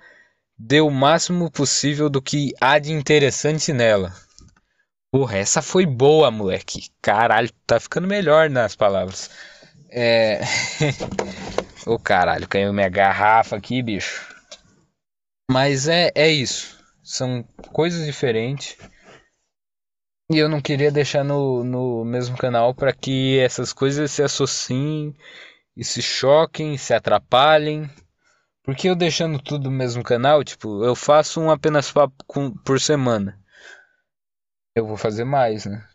[0.58, 4.12] dê o máximo possível do que há de interessante nela.
[5.12, 6.90] Porra, essa foi boa, moleque.
[7.00, 9.30] Caralho, tá ficando melhor nas palavras.
[9.88, 10.40] É.
[11.86, 14.34] Ô oh, caralho, caiu minha garrafa aqui, bicho.
[15.50, 16.82] Mas é, é isso.
[17.02, 18.76] São coisas diferentes.
[20.32, 25.14] E eu não queria deixar no, no mesmo canal para que essas coisas se associem
[25.76, 27.88] e se choquem, se atrapalhem.
[28.64, 32.80] Porque eu deixando tudo no mesmo canal, tipo, eu faço um apenas papo com, por
[32.80, 33.38] semana
[34.74, 35.86] eu vou fazer mais, né?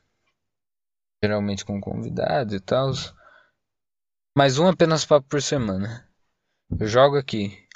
[1.22, 2.92] Geralmente com convidados e tal.
[4.38, 6.10] Mas um apenas papo por semana.
[6.80, 7.68] Eu jogo aqui.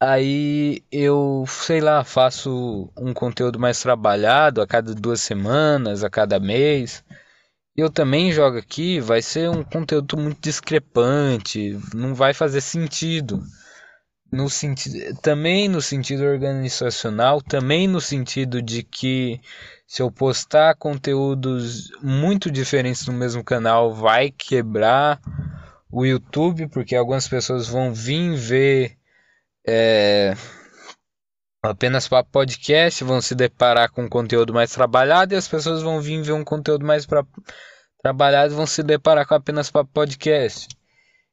[0.00, 6.38] Aí eu, sei lá, faço um conteúdo mais trabalhado a cada duas semanas, a cada
[6.38, 7.04] mês.
[7.76, 13.42] Eu também jogo aqui, vai ser um conteúdo muito discrepante, não vai fazer sentido
[14.30, 19.40] no sentido também no sentido organizacional, também no sentido de que
[19.86, 25.18] se eu postar conteúdos muito diferentes no mesmo canal vai quebrar
[25.90, 28.98] o YouTube, porque algumas pessoas vão vir ver
[29.66, 30.34] é,
[31.62, 36.22] apenas para podcast, vão se deparar com conteúdo mais trabalhado e as pessoas vão vir
[36.22, 37.24] ver um conteúdo mais pra,
[38.02, 40.77] trabalhado e vão se deparar com apenas para podcast.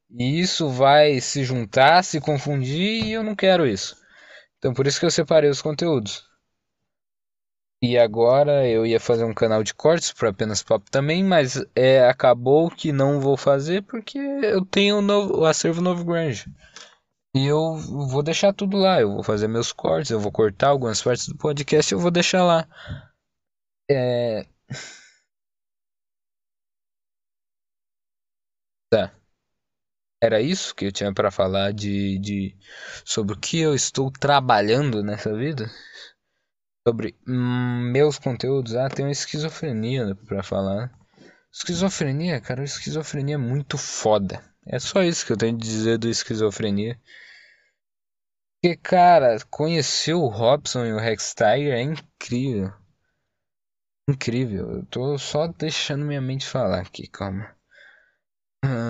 [0.10, 3.96] E isso vai se juntar, se confundir e eu não quero isso.
[4.58, 6.24] Então por isso que eu separei os conteúdos.
[7.82, 12.08] E agora eu ia fazer um canal de cortes para apenas papo também, mas é,
[12.08, 16.46] acabou que não vou fazer porque eu tenho o, novo, o acervo novo grande.
[17.36, 17.76] E eu
[18.10, 19.02] vou deixar tudo lá.
[19.02, 22.10] Eu vou fazer meus cortes, eu vou cortar algumas partes do podcast e eu vou
[22.10, 22.68] deixar lá.
[23.92, 24.48] É.
[30.22, 32.58] Era isso que eu tinha para falar de, de
[33.06, 35.70] sobre o que eu estou trabalhando nessa vida?
[36.88, 38.76] Sobre hum, meus conteúdos?
[38.76, 40.92] Ah, tem uma esquizofrenia para falar.
[41.52, 44.44] Esquizofrenia, cara, esquizofrenia é muito foda.
[44.66, 47.00] É só isso que eu tenho de dizer do esquizofrenia.
[48.62, 52.74] Porque, cara, conhecer o Robson e o Rex Tiger é incrível.
[54.10, 54.72] Incrível.
[54.78, 57.55] Eu tô só deixando minha mente falar aqui, calma.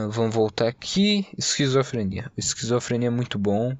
[0.09, 1.27] Vamos voltar aqui.
[1.37, 2.31] Esquizofrenia.
[2.37, 3.75] Esquizofrenia é muito bom.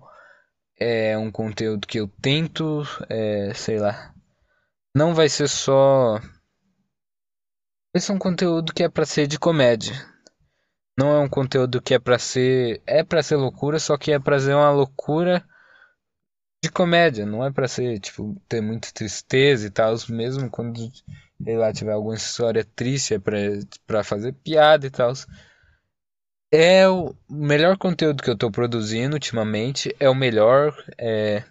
[0.77, 4.13] É um conteúdo que eu tento, é, sei lá.
[4.93, 6.19] Não vai ser só.
[7.93, 9.93] Vai ser um conteúdo que é para ser de comédia.
[10.97, 12.81] Não é um conteúdo que é para ser.
[12.85, 15.45] É para ser loucura, só que é pra ser uma loucura
[16.63, 17.25] de comédia.
[17.25, 19.95] Não é para ser, tipo, ter muita tristeza e tal.
[20.09, 20.91] Mesmo quando,
[21.43, 23.37] sei lá, tiver alguma história triste, é pra,
[23.87, 25.13] pra fazer piada e tal
[26.55, 29.95] é o melhor conteúdo que eu tô produzindo ultimamente.
[29.99, 30.73] É o melhor.
[30.97, 31.43] É,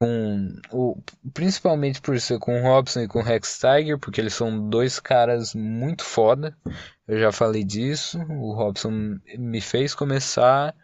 [0.00, 0.96] com o,
[1.34, 4.98] principalmente por ser com o Robson e com o Rex Tiger, porque eles são dois
[4.98, 6.56] caras muito foda.
[7.06, 8.18] Eu já falei disso.
[8.30, 10.74] O Robson me fez começar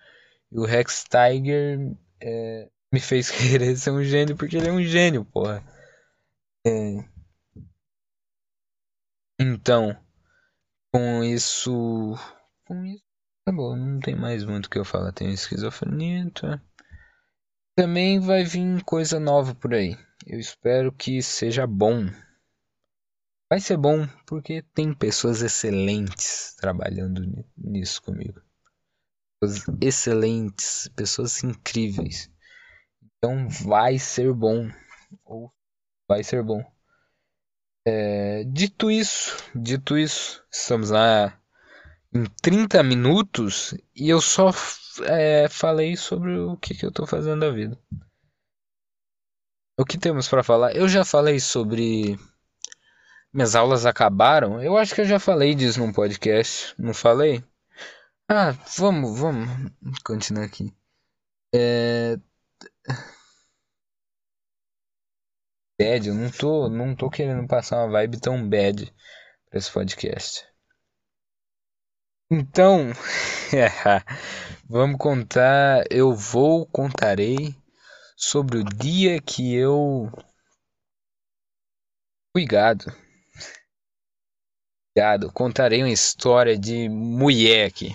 [0.50, 4.82] e o Rex Tiger é, me fez querer ser um gênio, porque ele é um
[4.82, 5.62] gênio, porra.
[6.66, 7.04] É...
[9.38, 9.96] Então,
[10.92, 12.16] com isso
[12.66, 13.04] com isso,
[13.42, 13.76] acabou.
[13.76, 15.12] Não tem mais muito o que eu falar.
[15.12, 16.60] Tem esquizofrenia, tá?
[17.76, 19.96] Também vai vir coisa nova por aí.
[20.26, 22.06] Eu espero que seja bom.
[23.48, 27.22] Vai ser bom porque tem pessoas excelentes trabalhando
[27.56, 28.40] nisso comigo.
[29.40, 32.30] Pessoas excelentes, pessoas incríveis.
[33.02, 34.68] Então vai ser bom.
[35.24, 35.52] Ou
[36.08, 36.64] vai ser bom.
[37.86, 41.40] É, dito isso, dito isso, estamos na
[42.16, 44.50] em 30 minutos e eu só
[45.04, 47.78] é, falei sobre o que, que eu tô fazendo da vida.
[49.78, 50.74] O que temos para falar?
[50.74, 52.18] Eu já falei sobre.
[53.32, 54.62] Minhas aulas acabaram?
[54.62, 56.74] Eu acho que eu já falei disso num podcast.
[56.78, 57.44] Não falei?
[58.28, 59.48] Ah, vamos, vamos
[60.04, 60.74] continuar aqui.
[61.54, 62.16] É.
[65.78, 68.92] Bad, eu não tô, não tô querendo passar uma vibe tão bad
[69.50, 70.55] pra esse podcast.
[72.28, 72.90] Então,
[74.68, 75.84] vamos contar.
[75.88, 77.54] Eu vou, contarei
[78.16, 80.10] sobre o dia que eu
[82.32, 82.86] fui gado.
[84.96, 87.94] Gado, contarei uma história de mulher aqui.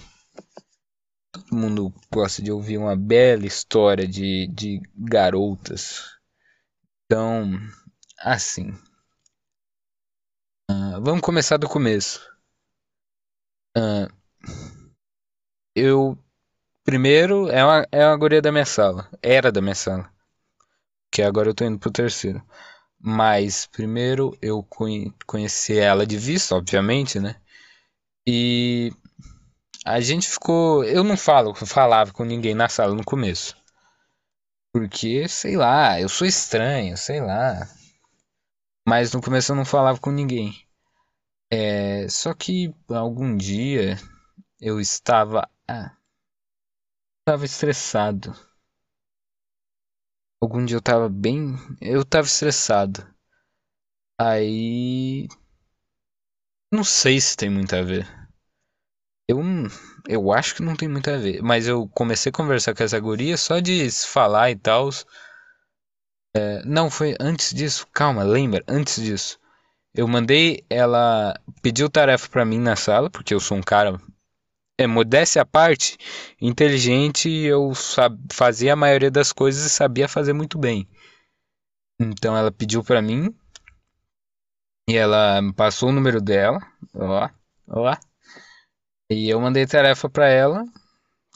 [1.34, 6.06] Todo mundo gosta de ouvir uma bela história de, de garotas.
[7.06, 7.52] Então,
[8.18, 8.70] assim.
[10.70, 12.22] Uh, vamos começar do começo.
[13.78, 14.21] Uh,
[15.76, 16.18] eu.
[16.84, 19.10] Primeiro, é uma, é uma guria da minha sala.
[19.22, 20.12] Era da minha sala.
[21.12, 22.44] Que agora eu tô indo pro terceiro.
[23.00, 24.66] Mas, primeiro, eu
[25.26, 27.36] conheci ela de vista, obviamente, né?
[28.28, 28.92] E.
[29.86, 30.84] A gente ficou.
[30.84, 33.56] Eu não falo, falava com ninguém na sala no começo.
[34.74, 37.68] Porque, sei lá, eu sou estranho, sei lá.
[38.88, 40.54] Mas no começo eu não falava com ninguém.
[41.52, 43.98] É, só que algum dia
[44.62, 45.50] eu estava.
[45.68, 45.98] Ah,
[47.22, 48.36] estava estressado.
[50.40, 51.56] Algum dia eu estava bem.
[51.82, 53.08] Eu estava estressado.
[54.20, 55.28] Aí.
[56.72, 58.08] Não sei se tem muito a ver.
[59.28, 59.40] Eu,
[60.08, 61.42] eu acho que não tem muito a ver.
[61.42, 64.90] Mas eu comecei a conversar com essa guria só de falar e tal.
[66.36, 67.88] É, não, foi antes disso.
[67.94, 68.64] Calma, lembra?
[68.68, 69.40] Antes disso.
[69.94, 70.66] Eu mandei.
[70.70, 74.00] Ela pediu tarefa para mim na sala, porque eu sou um cara
[74.82, 75.98] é, modéstia à parte,
[76.40, 77.72] inteligente, eu
[78.32, 80.88] fazia a maioria das coisas e sabia fazer muito bem.
[82.00, 83.36] Então ela pediu para mim
[84.90, 86.60] e ela me passou o número dela,
[86.94, 87.30] ó,
[87.68, 87.98] ó.
[89.10, 90.64] E eu mandei tarefa para ela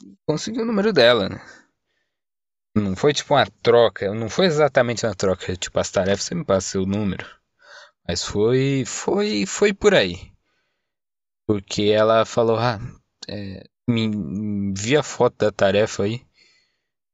[0.02, 1.40] e consegui o número dela, né?
[2.74, 6.44] Não foi tipo uma troca, não foi exatamente uma troca, tipo as tarefas você me
[6.44, 7.26] passa o número.
[8.06, 10.32] Mas foi foi foi por aí.
[11.46, 12.78] Porque ela falou: "Ah,
[13.28, 16.26] é, me envia foto da tarefa aí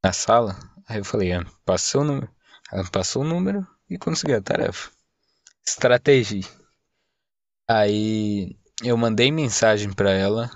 [0.05, 0.59] na sala.
[0.89, 2.31] Aí eu falei, ah, passou o número.
[2.73, 4.91] Ela passou o número e consegui a tarefa.
[5.67, 6.43] Estratégia.
[7.69, 10.51] Aí eu mandei mensagem para ela.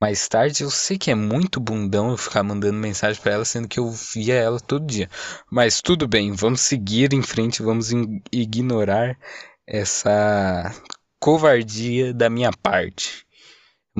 [0.00, 3.68] Mais tarde eu sei que é muito bundão eu ficar mandando mensagem para ela, sendo
[3.68, 5.10] que eu via ela todo dia.
[5.50, 7.90] Mas tudo bem, vamos seguir em frente, vamos
[8.32, 9.18] ignorar
[9.66, 10.72] essa
[11.18, 13.26] covardia da minha parte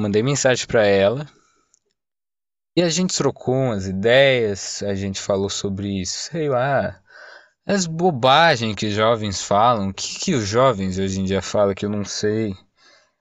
[0.00, 1.26] mandei mensagem para ela
[2.76, 7.00] e a gente trocou umas ideias, a gente falou sobre, sei lá,
[7.66, 9.90] as bobagens que jovens falam.
[9.90, 12.54] O que, que os jovens hoje em dia falam que eu não sei?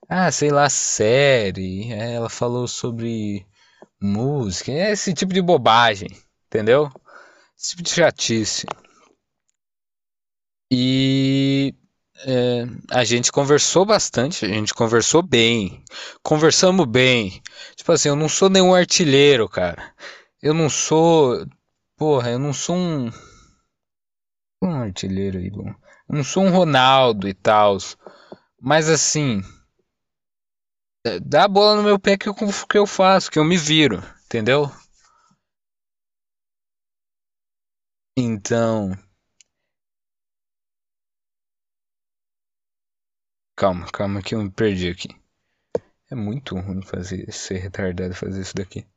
[0.07, 1.91] Ah, sei lá, série.
[1.93, 3.45] É, ela falou sobre
[4.01, 6.09] música, esse tipo de bobagem,
[6.47, 6.91] entendeu?
[7.57, 8.65] Esse tipo de chatice.
[10.71, 11.73] E
[12.25, 15.83] é, a gente conversou bastante, a gente conversou bem.
[16.21, 17.41] Conversamos bem.
[17.75, 19.93] Tipo assim, eu não sou nenhum artilheiro, cara.
[20.41, 21.45] Eu não sou.
[21.97, 23.11] Porra, eu não sou um.
[24.61, 25.69] Um artilheiro aí, bom.
[26.09, 27.77] Eu não sou um Ronaldo e tal.
[28.61, 29.41] Mas assim.
[31.05, 33.57] É, dá a bola no meu pé que eu, que eu faço, que eu me
[33.57, 34.69] viro, entendeu?
[38.17, 38.91] Então.
[43.59, 45.09] Calma, calma que eu me perdi aqui.
[46.09, 48.87] É muito ruim fazer ser retardado fazer isso daqui.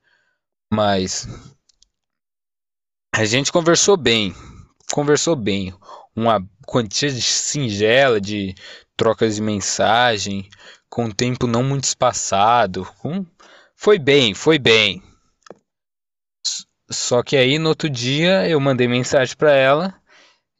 [0.73, 1.27] Mas
[3.13, 4.33] a gente conversou bem,
[4.93, 5.75] conversou bem,
[6.15, 8.55] uma quantia singela de
[8.97, 10.49] trocas de mensagem,
[10.89, 13.27] com tempo não muito espaçado, com...
[13.75, 15.03] foi bem, foi bem.
[16.89, 20.01] Só que aí no outro dia eu mandei mensagem para ela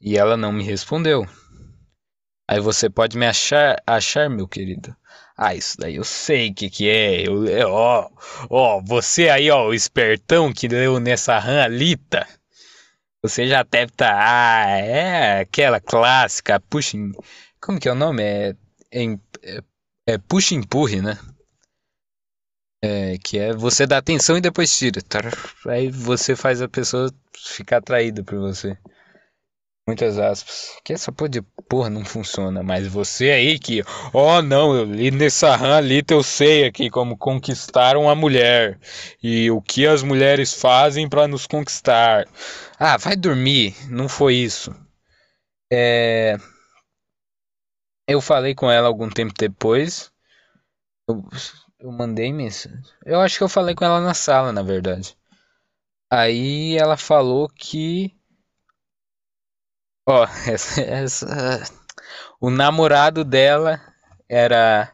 [0.01, 1.25] e ela não me respondeu.
[2.47, 4.95] Aí você pode me achar, achar, meu querido.
[5.37, 7.27] Ah, isso daí eu sei o que que é.
[7.27, 8.09] Eu, é, ó,
[8.49, 12.27] ó, você aí, ó, o espertão que leu nessa ranalita.
[13.21, 13.91] Você já deve.
[13.93, 16.97] Tá, ah, é aquela clássica, puxa.
[17.59, 18.21] Como que é o nome?
[18.21, 18.55] É,
[18.91, 19.61] é,
[20.07, 21.17] é, puxa empurre, né?
[22.83, 25.01] É, que é você dar atenção e depois tira.
[25.67, 28.77] Aí você faz a pessoa ficar atraída por você.
[29.85, 30.77] Muitas aspas.
[30.83, 32.63] Que essa porra de porra não funciona.
[32.63, 33.83] Mas você aí que.
[34.13, 38.79] Oh não, eu li nessa RAM ali, eu sei aqui como conquistar uma mulher.
[39.21, 42.25] E o que as mulheres fazem para nos conquistar.
[42.79, 43.75] Ah, vai dormir.
[43.89, 44.73] Não foi isso.
[45.71, 46.37] É.
[48.07, 50.11] Eu falei com ela algum tempo depois.
[51.07, 51.23] Eu,
[51.79, 52.79] eu mandei mensagem.
[53.05, 55.17] Eu acho que eu falei com ela na sala, na verdade.
[56.09, 58.15] Aí ela falou que
[60.05, 61.63] Ó, essa, essa,
[62.39, 63.79] o namorado dela
[64.27, 64.91] era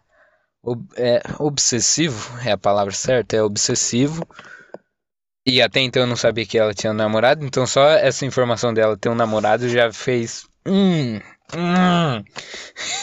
[0.64, 4.28] ob, é, obsessivo, é a palavra certa, é obsessivo.
[5.46, 8.74] E até então eu não sabia que ela tinha um namorado, então só essa informação
[8.74, 10.48] dela ter um namorado já fez.
[10.66, 11.20] Hum,
[11.56, 12.24] hum.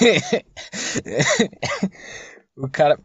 [2.57, 2.99] o cara.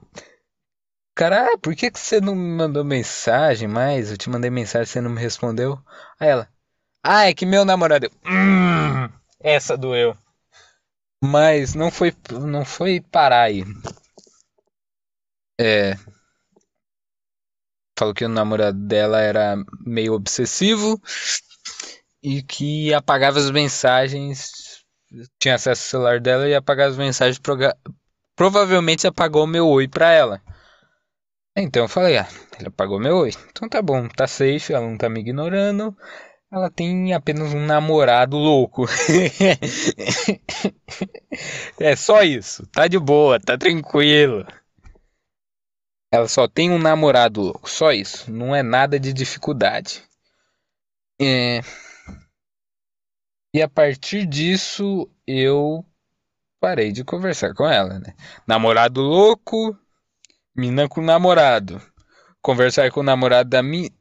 [1.16, 4.12] Cara, ah, por que, que você não me mandou mensagem mais?
[4.12, 5.78] Eu te mandei mensagem, você não me respondeu.
[6.20, 6.49] Aí ela,
[7.04, 8.10] ah, é que meu namorado.
[8.26, 10.16] Hum, essa doeu.
[11.24, 13.64] Mas não foi, não foi parar aí.
[15.60, 15.95] É.
[17.97, 20.99] Falou que o namorado dela era meio obsessivo
[22.24, 24.84] e que apagava as mensagens.
[25.39, 27.39] Tinha acesso ao celular dela e apagava as mensagens.
[28.36, 30.41] Provavelmente apagou meu oi pra ela.
[31.56, 32.28] Então eu falei, ah,
[32.58, 33.32] ele apagou meu oi.
[33.49, 35.95] Então tá bom, tá safe, ela não tá me ignorando.
[36.52, 38.86] Ela tem apenas um namorado louco.
[41.80, 42.68] é só isso.
[42.68, 44.45] Tá de boa, tá tranquilo.
[46.12, 48.30] Ela só tem um namorado louco, só isso.
[48.30, 50.04] Não é nada de dificuldade.
[51.22, 51.62] É...
[53.54, 55.86] E a partir disso eu
[56.60, 58.14] parei de conversar com ela, né?
[58.45, 59.78] Namorado louco,
[60.54, 61.82] mina com namorado
[62.41, 63.91] conversar com o namorado da mi...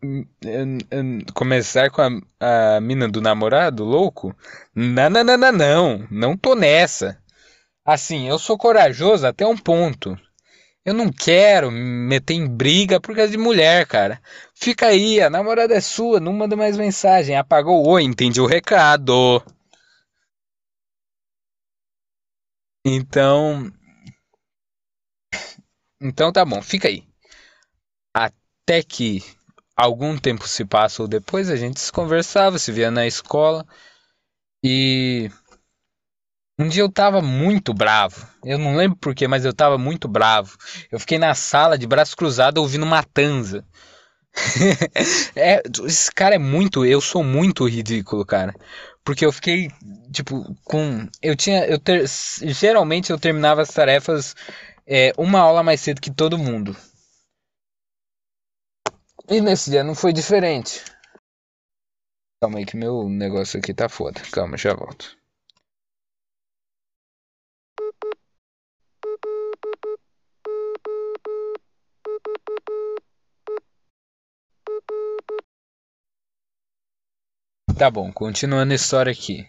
[1.34, 4.34] começar com a, a mina do namorado, louco?
[4.74, 7.20] Não, não, não, não, não, não tô nessa.
[7.84, 10.18] Assim, eu sou corajoso até um ponto.
[10.84, 14.20] Eu não quero me meter em briga por causa de mulher, cara.
[14.54, 17.36] Fica aí, a namorada é sua, não manda mais mensagem.
[17.36, 19.42] Apagou o oi, entendi o recado.
[22.84, 23.72] Então.
[26.00, 27.09] Então tá bom, fica aí.
[28.14, 29.22] Até que
[29.76, 33.66] algum tempo se passou depois, a gente se conversava, se via na escola.
[34.62, 35.30] E
[36.58, 38.26] um dia eu tava muito bravo.
[38.44, 40.58] Eu não lembro porquê, mas eu tava muito bravo.
[40.92, 43.64] Eu fiquei na sala de braço cruzado ouvindo Matanza.
[45.34, 46.84] é, esse cara é muito.
[46.84, 48.54] Eu sou muito ridículo, cara.
[49.02, 49.70] Porque eu fiquei,
[50.12, 51.08] tipo, com.
[51.22, 51.64] Eu tinha.
[51.64, 54.36] Eu ter, geralmente eu terminava as tarefas
[54.86, 56.76] é, uma aula mais cedo que todo mundo.
[59.32, 60.82] E nesse dia não foi diferente.
[62.42, 64.20] Calma aí que meu negócio aqui tá foda.
[64.32, 65.16] Calma, já volto.
[77.78, 79.46] Tá bom, continuando a história aqui.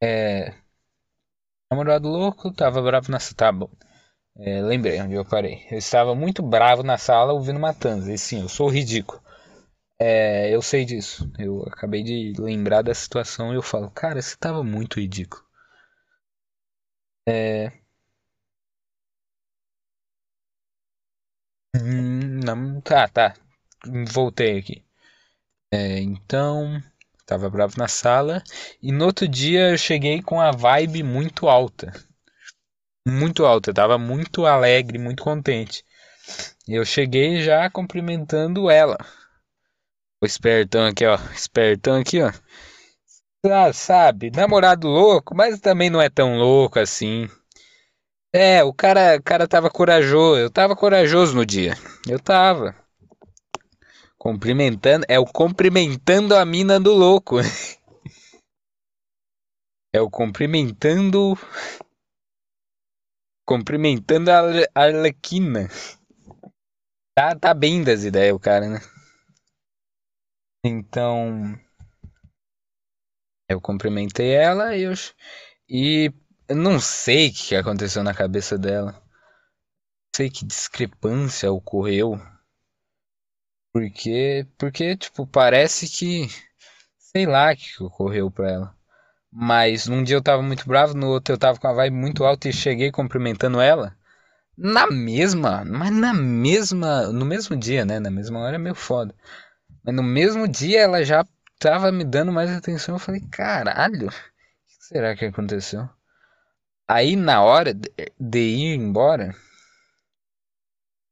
[0.00, 0.54] É.
[1.68, 3.34] Namorado louco, tava bravo nessa.
[3.34, 3.68] Tá bom.
[4.38, 5.66] É, lembrei onde eu parei.
[5.70, 8.12] Eu estava muito bravo na sala ouvindo Matanza.
[8.12, 9.20] E sim, eu sou ridículo.
[10.00, 11.30] É, eu sei disso.
[11.38, 15.44] Eu acabei de lembrar da situação e eu falo, cara, você estava muito ridículo.
[17.26, 17.82] É.
[22.44, 23.34] Não, tá, tá.
[24.12, 24.84] Voltei aqui.
[25.72, 26.82] É, então,
[27.26, 28.42] tava bravo na sala.
[28.82, 31.92] E no outro dia eu cheguei com a vibe muito alta
[33.06, 35.84] muito alta, eu tava muito alegre, muito contente.
[36.66, 38.96] Eu cheguei já cumprimentando ela.
[40.22, 41.16] O espertão aqui, ó.
[41.34, 42.32] Espertão aqui, ó.
[43.46, 47.28] Ah, sabe, namorado louco, mas também não é tão louco assim.
[48.32, 50.40] É, o cara, o cara tava corajoso.
[50.40, 51.74] Eu tava corajoso no dia.
[52.08, 52.74] Eu tava.
[54.18, 55.04] Cumprimentando.
[55.08, 57.36] É o cumprimentando a mina do louco.
[59.92, 61.38] é o cumprimentando
[63.46, 64.40] Cumprimentando a
[64.74, 65.68] Arlequina.
[67.16, 68.80] Tá, tá bem das ideias o cara, né?
[70.64, 71.54] Então.
[73.48, 74.92] Eu cumprimentei ela e eu.
[75.68, 76.10] E
[76.48, 78.92] eu não sei o que aconteceu na cabeça dela.
[78.92, 82.14] Não sei que discrepância ocorreu.
[83.72, 84.46] Porque.
[84.56, 86.28] Porque, tipo, parece que.
[86.98, 88.73] Sei lá o que ocorreu pra ela.
[89.36, 92.24] Mas num dia eu tava muito bravo, no outro eu tava com a vibe muito
[92.24, 93.96] alta e cheguei cumprimentando ela.
[94.56, 97.98] Na mesma, mas na mesma, no mesmo dia, né?
[97.98, 99.12] Na mesma hora é meio foda.
[99.82, 101.26] Mas no mesmo dia ela já
[101.58, 102.94] tava me dando mais atenção.
[102.94, 105.88] Eu falei, caralho, que será que aconteceu?
[106.86, 109.34] Aí na hora de ir embora,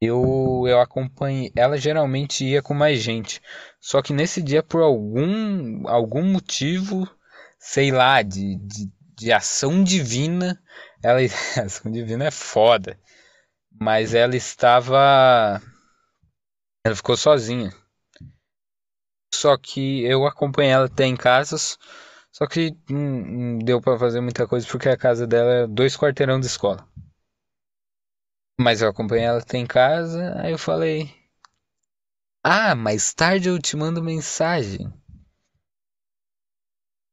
[0.01, 1.53] eu eu acompanhei.
[1.57, 3.43] Ela geralmente ia com mais gente.
[3.81, 7.09] Só que nesse dia, por algum algum motivo,
[7.63, 10.61] sei lá, de, de, de ação divina,
[11.03, 11.21] ela
[11.65, 12.99] ação divina é foda.
[13.81, 15.63] Mas ela estava
[16.85, 17.73] ela ficou sozinha.
[19.33, 21.79] Só que eu acompanhei ela até em casas.
[22.33, 26.41] Só que não, deu pra fazer muita coisa porque a casa dela é dois quarteirão
[26.41, 26.87] de escola.
[28.59, 31.11] Mas eu acompanhei ela até em casa, aí eu falei:
[32.43, 34.93] Ah, mais tarde eu te mando mensagem.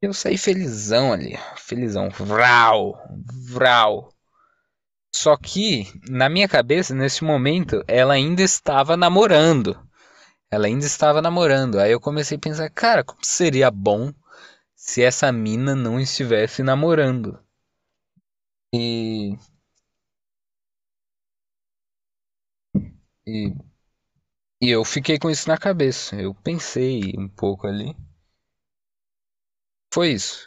[0.01, 3.01] Eu saí felizão ali, felizão, vral,
[3.49, 4.13] vral.
[5.15, 9.79] Só que na minha cabeça, nesse momento, ela ainda estava namorando.
[10.51, 11.79] Ela ainda estava namorando.
[11.79, 14.13] Aí eu comecei a pensar, cara, como seria bom
[14.75, 17.39] se essa mina não estivesse namorando?
[18.71, 19.37] E
[23.25, 23.53] e,
[24.61, 26.15] e eu fiquei com isso na cabeça.
[26.15, 27.93] Eu pensei um pouco ali.
[29.93, 30.45] Foi isso.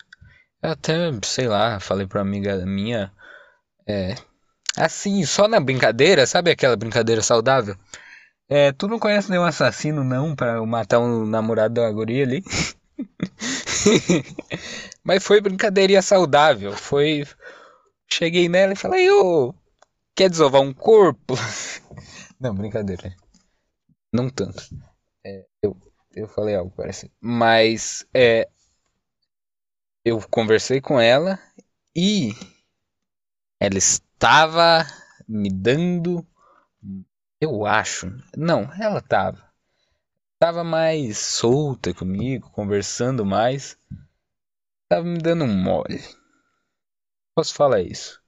[0.63, 3.13] Eu até, sei lá, falei pra amiga minha,
[3.89, 4.17] é,
[4.77, 7.77] assim, só na brincadeira, sabe aquela brincadeira saudável?
[8.49, 12.43] É, tu não conhece nenhum assassino não pra matar um namorado da guria ali?
[15.05, 17.25] Mas foi brincadeirinha saudável, foi...
[18.11, 19.55] Cheguei nela e falei, ô,
[20.17, 21.35] quer desovar um corpo?
[22.41, 23.15] Não, brincadeira.
[24.13, 24.63] Não tanto.
[25.25, 25.77] É, eu,
[26.15, 27.13] eu falei algo parecido.
[27.21, 28.49] Mas, é,
[30.05, 31.39] eu conversei com ela
[31.95, 32.33] e
[33.61, 34.85] ela estava
[35.29, 36.27] me dando,
[37.41, 39.53] eu acho, não, ela estava,
[40.35, 43.79] estava mais solta comigo, conversando mais,
[44.85, 46.01] estava me dando um mole.
[47.35, 48.21] Posso falar isso?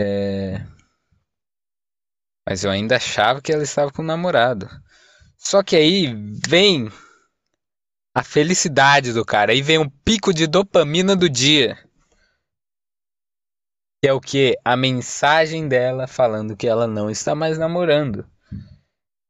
[0.00, 0.58] É...
[2.48, 4.68] Mas eu ainda achava que ela estava com o namorado.
[5.36, 6.12] Só que aí
[6.46, 6.90] vem
[8.18, 9.52] a felicidade do cara.
[9.52, 11.78] Aí vem um pico de dopamina do dia.
[14.02, 14.58] Que é o que?
[14.64, 18.26] A mensagem dela falando que ela não está mais namorando.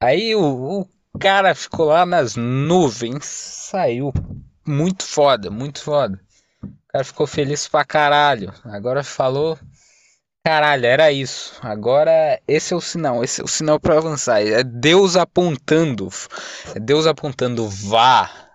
[0.03, 3.26] Aí o, o cara ficou lá nas nuvens.
[3.26, 4.11] Saiu
[4.66, 6.18] muito foda, muito foda.
[6.62, 8.55] O cara ficou feliz pra caralho.
[8.64, 9.59] Agora falou.
[10.47, 11.59] Caralho, era isso.
[11.61, 13.22] Agora esse é o sinal.
[13.22, 14.41] Esse é o sinal para avançar.
[14.41, 16.09] É Deus apontando.
[16.74, 17.68] É Deus apontando.
[17.68, 18.47] Vá.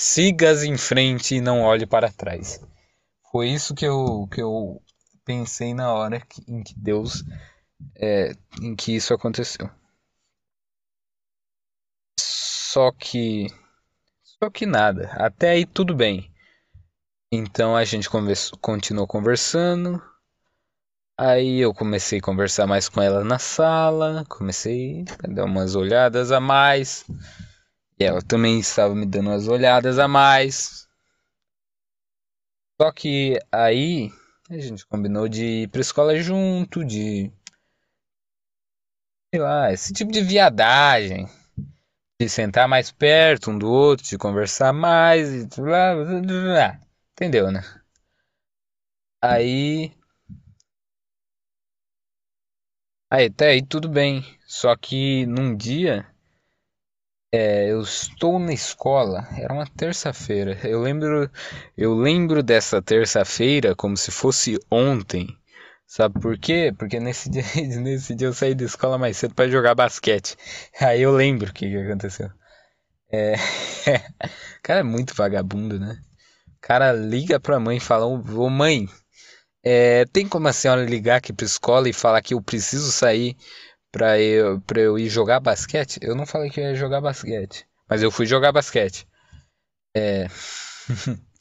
[0.00, 2.64] Sigas em frente e não olhe para trás.
[3.32, 4.80] Foi isso que eu, que eu
[5.24, 7.24] pensei na hora em que Deus.
[7.96, 8.32] É,
[8.62, 9.68] em que isso aconteceu.
[12.16, 13.48] Só que.
[14.22, 15.10] Só que nada.
[15.14, 16.32] Até aí tudo bem.
[17.32, 20.00] Então a gente conversa, continuou conversando.
[21.18, 24.24] Aí eu comecei a conversar mais com ela na sala.
[24.28, 27.04] Comecei a dar umas olhadas a mais.
[28.00, 30.88] E ela também estava me dando umas olhadas a mais.
[32.80, 34.10] Só que aí
[34.48, 37.30] a gente combinou de ir pra escola junto, de.
[39.32, 41.26] Sei lá, esse tipo de viadagem.
[42.20, 45.34] De sentar mais perto um do outro, de conversar mais.
[45.34, 46.80] E blá, blá, blá.
[47.14, 47.62] Entendeu, né?
[49.22, 49.92] Aí.
[53.10, 54.24] Aí até aí tudo bem.
[54.46, 56.06] Só que num dia.
[57.30, 60.58] É, eu estou na escola, era uma terça-feira.
[60.66, 61.30] Eu lembro,
[61.76, 65.28] eu lembro dessa terça-feira como se fosse ontem.
[65.86, 66.72] Sabe por quê?
[66.78, 67.42] Porque nesse dia,
[67.80, 70.36] nesse dia eu saí da escola mais cedo para jogar basquete.
[70.80, 72.30] Aí eu lembro o que, que aconteceu.
[73.12, 73.36] É, o
[74.62, 76.00] cara é muito vagabundo, né?
[76.46, 78.88] O cara liga pra mãe e fala: Ô mãe,
[79.62, 83.36] é, tem como a senhora ligar aqui pra escola e falar que eu preciso sair
[83.92, 85.98] pra eu, pra eu ir jogar basquete?
[86.02, 89.06] Eu não falei que eu ia jogar basquete, mas eu fui jogar basquete.
[89.96, 90.28] É.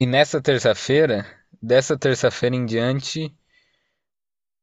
[0.00, 1.26] e nessa terça-feira,
[1.60, 3.34] dessa terça-feira em diante,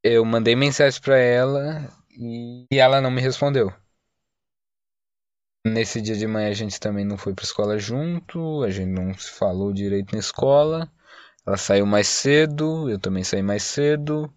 [0.04, 3.72] eu mandei mensagem pra ela e ela não me respondeu.
[5.66, 9.12] Nesse dia de manhã a gente também não foi pra escola junto, a gente não
[9.18, 10.88] se falou direito na escola.
[11.48, 14.34] Ela saiu mais cedo, eu também saí mais cedo.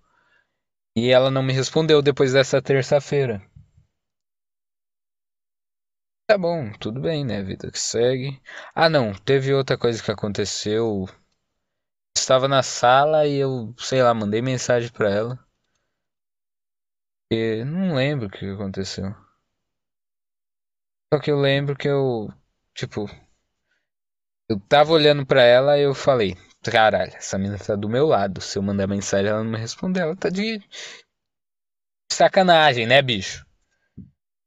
[0.97, 3.41] E ela não me respondeu depois dessa terça-feira.
[6.27, 7.43] Tá bom, tudo bem, né?
[7.43, 8.41] Vida que segue.
[8.75, 11.07] Ah, não, teve outra coisa que aconteceu.
[12.17, 15.39] Estava na sala e eu, sei lá, mandei mensagem pra ela.
[17.31, 19.15] E não lembro o que aconteceu.
[21.13, 22.29] Só que eu lembro que eu,
[22.75, 23.07] tipo,
[24.49, 26.35] Eu tava olhando pra ela e eu falei,
[26.71, 28.41] caralho, essa menina tá do meu lado.
[28.41, 30.61] Se eu mandar mensagem ela não me responder, ela tá de
[32.11, 33.45] sacanagem, né, bicho?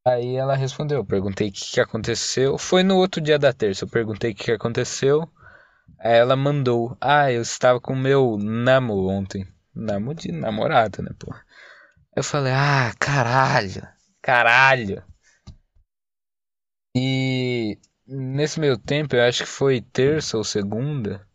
[0.06, 2.58] Aí ela respondeu, eu perguntei o que, que aconteceu.
[2.58, 5.30] Foi no outro dia da terça, eu perguntei o que, que aconteceu.
[6.00, 9.48] Aí ela mandou, ah, eu estava com meu namo ontem.
[9.76, 11.34] Namo de namorada, né, pô?
[12.16, 13.88] Eu falei, ah, caralho,
[14.22, 15.04] caralho.
[16.96, 21.28] E nesse meio tempo, eu acho que foi terça ou segunda.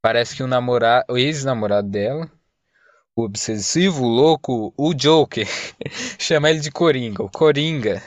[0.00, 2.30] Parece que o namorado, o ex-namorado dela,
[3.16, 5.46] o obsessivo, o louco, o Joker,
[6.18, 7.22] chama ele de Coringa.
[7.22, 8.02] O Coringa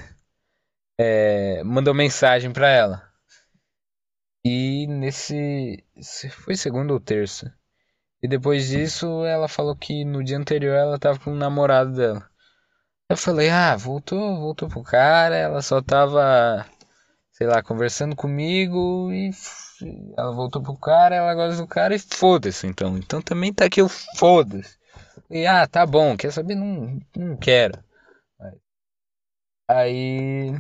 [0.98, 3.12] é, mandou mensagem pra ela.
[4.44, 5.84] E nesse.
[6.32, 7.54] Foi segunda ou terça.
[8.24, 12.30] E depois disso, ela falou que no dia anterior ela tava com o namorado dela.
[13.10, 16.66] Eu falei, ah, voltou, voltou pro cara, ela só tava,
[17.32, 19.32] sei lá, conversando comigo e
[20.18, 22.98] ela voltou pro cara, ela gosta do cara e foda-se então.
[22.98, 24.78] Então também tá aqui o foda-se.
[25.30, 26.56] E ah, tá bom, quer saber?
[26.56, 27.82] Não, não quero.
[29.70, 30.54] Aí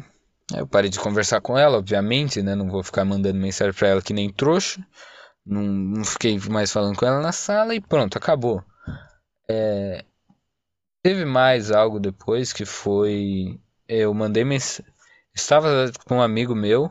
[0.55, 2.55] eu parei de conversar com ela, obviamente, né?
[2.55, 4.85] Não vou ficar mandando mensagem pra ela que nem trouxa.
[5.45, 8.63] Não, não fiquei mais falando com ela na sala e pronto, acabou.
[9.49, 10.05] É,
[11.03, 13.59] teve mais algo depois que foi.
[13.87, 14.91] Eu mandei mensagem.
[15.33, 16.89] Estava com um amigo meu.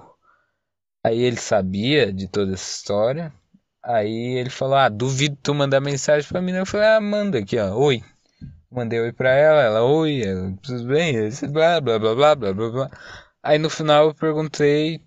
[1.02, 3.32] Aí ele sabia de toda essa história.
[3.82, 6.52] Aí ele falou: Ah, duvido tu mandar mensagem pra mim.
[6.52, 7.74] Eu falei: Ah, manda aqui, ó.
[7.74, 8.02] Oi.
[8.70, 9.62] Mandei oi pra ela.
[9.62, 10.22] Ela, oi.
[10.22, 11.14] Ela, tudo bem?
[11.50, 12.90] Blá, blá, blá, blá, blá, blá, blá.
[13.42, 15.02] Aí no final eu perguntei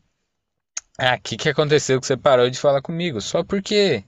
[0.97, 3.19] ah, o que, que aconteceu que você parou de falar comigo?
[3.19, 4.03] Só porque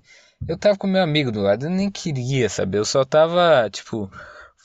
[0.47, 4.09] eu tava com meu amigo do lado, eu nem queria saber, eu só tava, tipo,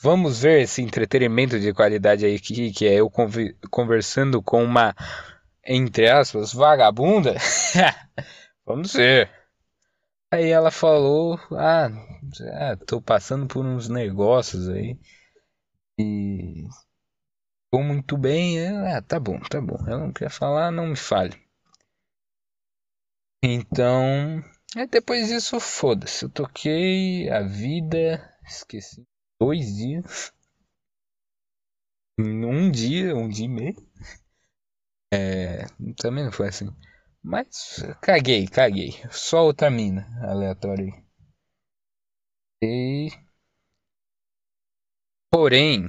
[0.03, 3.11] vamos ver esse entretenimento de qualidade aí que, que é eu
[3.71, 4.95] conversando com uma,
[5.65, 7.35] entre aspas, vagabunda?
[8.65, 9.29] vamos ver.
[10.33, 11.89] Aí ela falou, ah,
[12.41, 14.97] é, tô passando por uns negócios aí.
[15.99, 16.67] E.
[17.71, 18.59] Tô muito bem.
[18.87, 19.77] Ah, tá bom, tá bom.
[19.87, 21.37] Ela não quer falar, não me fale.
[23.43, 24.43] Então,
[24.89, 26.25] depois disso, foda-se.
[26.25, 29.05] Eu toquei a vida, esqueci.
[29.39, 30.31] Dois dias.
[32.19, 33.75] Um dia, um dia e meio.
[35.13, 35.65] É,
[35.97, 36.69] também não foi assim.
[37.23, 38.93] Mas caguei, caguei.
[39.11, 41.03] Só outra mina aleatória aí.
[42.63, 43.09] E...
[45.31, 45.87] Porém,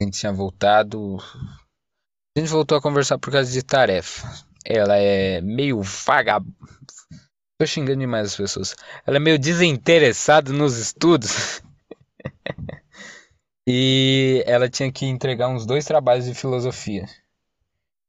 [0.00, 1.18] a gente tinha voltado.
[2.36, 6.40] A gente voltou a conversar por causa de tarefa ela é meio vaga.
[7.58, 8.76] Tô xingando demais as pessoas.
[9.06, 11.62] Ela é meio desinteressada nos estudos.
[13.66, 17.06] e ela tinha que entregar uns dois trabalhos de filosofia.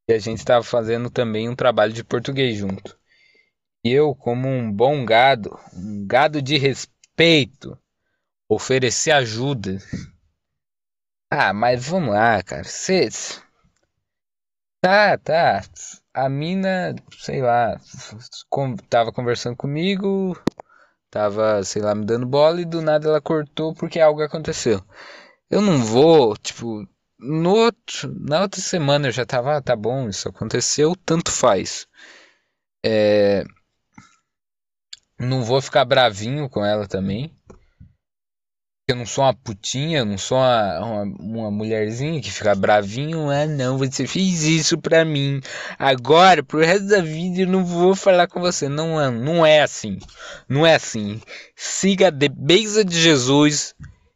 [0.10, 2.97] E a gente estava fazendo também um trabalho de português junto.
[3.86, 7.78] E eu, como um bom gado, um gado de respeito,
[8.49, 9.78] ofereci ajuda.
[11.32, 12.64] Ah, mas vamos lá, cara.
[12.64, 13.39] Cês...
[14.82, 15.62] Tá, tá
[16.12, 17.80] a mina, sei lá,
[18.89, 20.36] tava conversando comigo,
[21.12, 24.82] tava, sei lá, me dando bola e do nada ela cortou porque algo aconteceu.
[25.51, 26.88] Eu não vou, tipo,
[27.20, 31.88] no outro, na outra semana eu já tava, ah, tá bom, isso aconteceu, tanto faz.
[32.86, 33.43] É,
[35.20, 37.36] não vou ficar bravinho com ela também
[38.91, 43.30] eu não sou uma putinha, não sou uma, uma, uma, mulherzinha que fica bravinho.
[43.30, 45.41] Ah, não, você fez isso pra mim.
[45.78, 48.67] Agora, pro resto da vida, eu não vou falar com você.
[48.67, 49.99] Não, é, não é assim.
[50.47, 51.22] Não é assim.
[51.55, 53.76] Siga a beisa de Jesus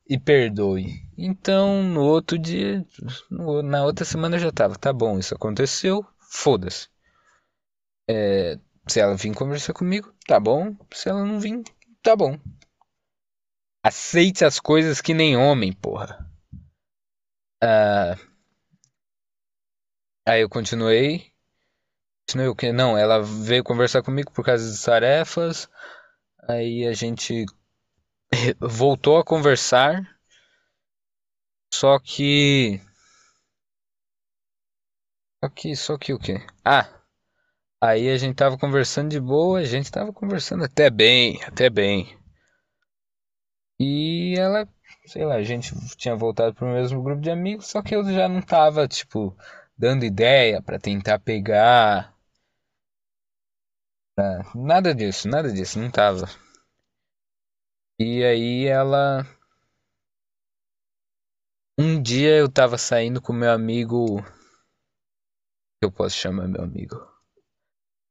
[0.10, 1.03] e perdoe.
[1.18, 2.86] Então, no outro dia,
[3.30, 4.76] na outra semana já tava.
[4.76, 6.06] Tá bom, isso aconteceu.
[6.20, 6.88] Foda-se.
[8.10, 10.76] É, se ela vir conversar comigo, tá bom.
[10.92, 11.64] Se ela não vir,
[12.02, 12.38] tá bom.
[13.84, 16.30] Aceite as coisas que nem homem, porra.
[17.64, 18.34] Uh...
[20.26, 21.34] Aí eu continuei.
[22.26, 22.72] Continuei o que?
[22.72, 25.70] Não, ela veio conversar comigo por causa das tarefas.
[26.48, 27.46] Aí a gente
[28.60, 30.13] voltou a conversar.
[31.74, 32.80] Só que.
[35.56, 36.36] Que, só que o quê?
[36.64, 36.88] Ah!
[37.82, 42.16] Aí a gente tava conversando de boa, a gente tava conversando até bem, até bem.
[43.80, 44.68] E ela,
[45.06, 48.30] sei lá, a gente tinha voltado pro mesmo grupo de amigos, só que eu já
[48.30, 49.36] não tava, tipo,
[49.78, 52.16] dando ideia para tentar pegar.
[54.18, 56.28] Ah, nada disso, nada disso, não tava.
[58.00, 59.26] E aí ela.
[61.76, 64.24] Um dia eu tava saindo com meu amigo.
[65.82, 66.96] Eu posso chamar meu amigo.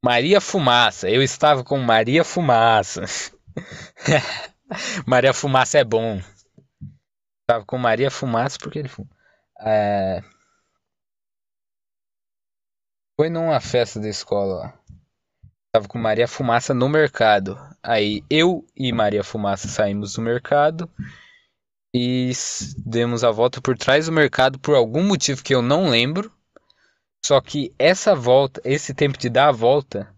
[0.04, 1.08] Maria Fumaça.
[1.08, 3.02] Eu estava com Maria Fumaça.
[5.06, 6.20] Maria Fumaça é bom.
[7.42, 9.08] Estava com Maria Fumaça porque ele fuma.
[9.60, 10.20] É...
[13.16, 14.78] Foi numa festa da escola lá.
[15.72, 17.56] Tava com Maria Fumaça no mercado.
[17.80, 20.90] Aí eu e Maria Fumaça saímos do mercado
[21.95, 22.32] e
[22.78, 26.32] demos a volta por trás do mercado por algum motivo que eu não lembro.
[27.24, 30.12] Só que essa volta, esse tempo de dar a volta,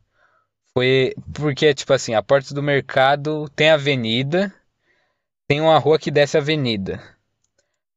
[0.72, 4.52] foi porque, tipo assim, a porta do mercado tem avenida,
[5.46, 7.02] tem uma rua que desce a avenida.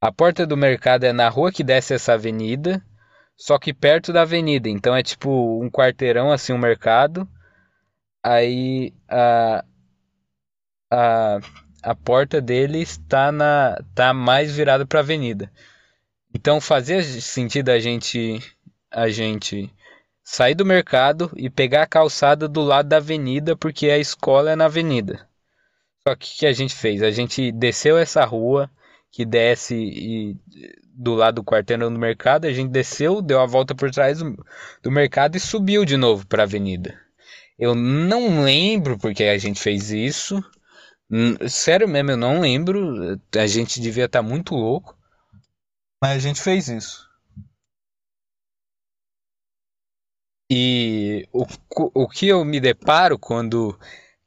[0.01, 2.83] A porta do mercado é na rua que desce essa avenida,
[3.35, 4.69] só que perto da avenida.
[4.69, 7.27] Então é tipo um quarteirão assim, um mercado.
[8.23, 9.63] Aí a,
[10.91, 11.39] a,
[11.81, 15.51] a porta dele está na tá mais virada para a avenida.
[16.33, 18.41] Então fazia sentido a gente
[18.91, 19.71] a gente
[20.23, 24.55] sair do mercado e pegar a calçada do lado da avenida, porque a escola é
[24.55, 25.27] na avenida.
[26.05, 27.01] Só que o que a gente fez?
[27.01, 28.69] A gente desceu essa rua
[29.11, 30.35] que desce e,
[30.93, 34.45] do lado do quarteirão do mercado, a gente desceu, deu a volta por trás do,
[34.83, 36.99] do mercado e subiu de novo para a avenida.
[37.57, 40.43] Eu não lembro porque a gente fez isso.
[41.49, 43.19] Sério mesmo, eu não lembro.
[43.35, 44.97] A gente devia estar tá muito louco.
[46.01, 47.07] Mas a gente fez isso.
[50.49, 51.45] E o,
[51.93, 53.77] o que eu me deparo quando.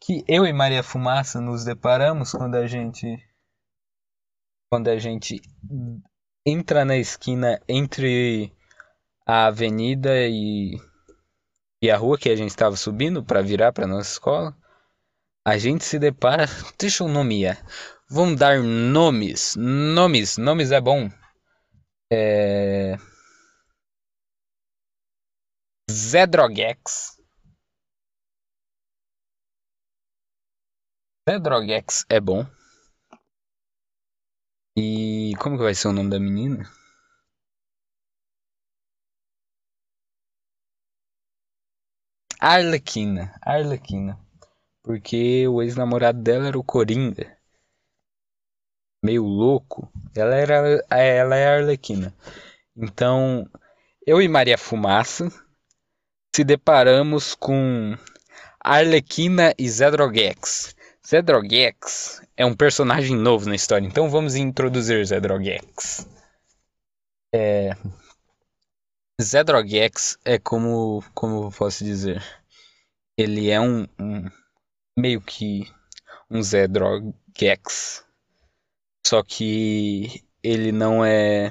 [0.02, 3.18] Que eu e Maria Fumaça nos deparamos quando a gente.
[4.70, 5.40] Quando a gente
[6.46, 8.52] entra na esquina entre
[9.26, 10.76] a avenida e,
[11.82, 14.56] e a rua que a gente estava subindo para virar para nossa escola.
[15.44, 16.46] A gente se depara.
[17.08, 17.56] Nomear.
[18.08, 19.56] Vamos dar nomes.
[19.56, 20.36] Nomes.
[20.36, 21.08] Nomes é bom.
[22.12, 22.96] É.
[25.90, 27.16] Zé Droguex.
[31.28, 32.44] Zé Droguex é bom.
[34.76, 36.64] E como que vai ser o nome da menina?
[42.40, 43.32] Arlequina.
[43.42, 44.29] Arlequina.
[44.82, 47.36] Porque o ex-namorado dela era o Coringa.
[49.02, 49.90] Meio louco.
[50.14, 50.54] Ela era
[50.90, 52.14] ela é a Arlequina.
[52.76, 53.48] Então,
[54.06, 55.30] eu e Maria Fumaça
[56.34, 57.96] se deparamos com
[58.60, 60.74] Arlequina e Zedrogex.
[61.06, 66.06] Zedrogex é um personagem novo na história, então vamos introduzir Zedrogex.
[67.34, 67.74] É...
[69.20, 72.22] Zedrogex é como, como posso dizer,
[73.18, 74.30] ele é um, um
[74.96, 75.70] meio que
[76.30, 78.04] um Zedrogex,
[79.06, 81.50] só que ele não é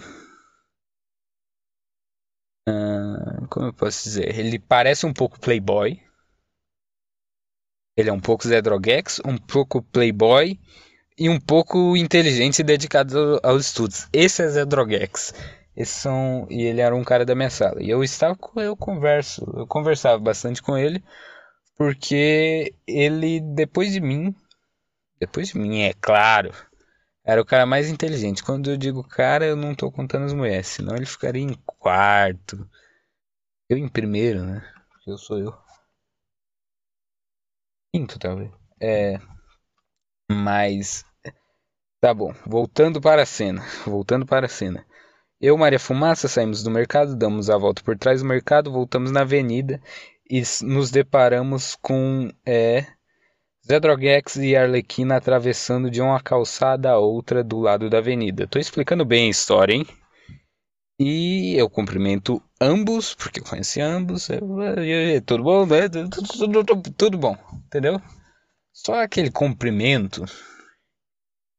[2.69, 4.37] Uh, como eu posso dizer?
[4.37, 5.99] Ele parece um pouco playboy.
[7.97, 10.57] Ele é um pouco Zé Drogex, um pouco playboy
[11.17, 14.07] e um pouco inteligente e dedicado aos estudos.
[14.13, 15.33] Esse é Zé Drogex.
[15.85, 17.81] São e ele era um cara da minha sala.
[17.81, 21.03] E eu estava com eu converso, eu conversava bastante com ele
[21.79, 24.35] porque ele depois de mim,
[25.17, 26.51] depois de mim é claro,
[27.23, 28.43] era o cara mais inteligente.
[28.43, 32.69] Quando eu digo cara, eu não tô contando as mulheres, senão ele ficaria em quarto.
[33.69, 34.61] Eu em primeiro, né?
[35.07, 35.57] Eu sou eu.
[37.95, 38.51] Quinto, talvez.
[38.81, 39.17] É.
[40.29, 41.05] Mas.
[42.01, 43.61] Tá bom, voltando para a cena.
[43.87, 44.85] Voltando para a cena.
[45.39, 49.21] Eu, Maria Fumaça, saímos do mercado, damos a volta por trás do mercado, voltamos na
[49.21, 49.81] avenida
[50.29, 52.85] e nos deparamos com é,
[53.65, 58.47] Zé Droguex e Arlequina atravessando de uma calçada a outra do lado da avenida.
[58.47, 59.87] Tô explicando bem a história, hein?
[60.99, 64.27] E eu cumprimento ambos, porque eu conheci ambos.
[65.25, 65.87] tudo bom, né?
[65.87, 68.01] Tudo, tudo, tudo, tudo bom, entendeu?
[68.73, 70.25] Só aquele cumprimento.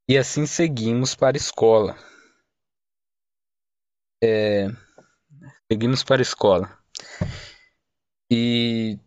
[0.09, 1.97] E assim seguimos para a escola.
[4.23, 4.68] É,
[5.71, 6.80] seguimos para a escola.
[8.31, 8.99] E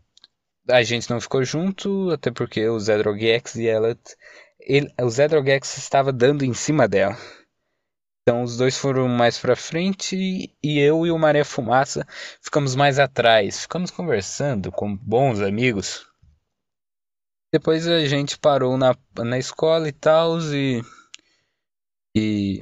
[0.68, 3.96] a gente não ficou junto, até porque o Zedrogex e ela.
[4.60, 7.16] Ele, o Zedrogex estava dando em cima dela.
[8.22, 12.06] Então os dois foram mais pra frente e eu e o Maré Fumaça
[12.40, 13.60] ficamos mais atrás.
[13.60, 16.06] Ficamos conversando com bons amigos.
[17.52, 20.82] Depois a gente parou na, na escola e tal e.
[22.16, 22.60] E.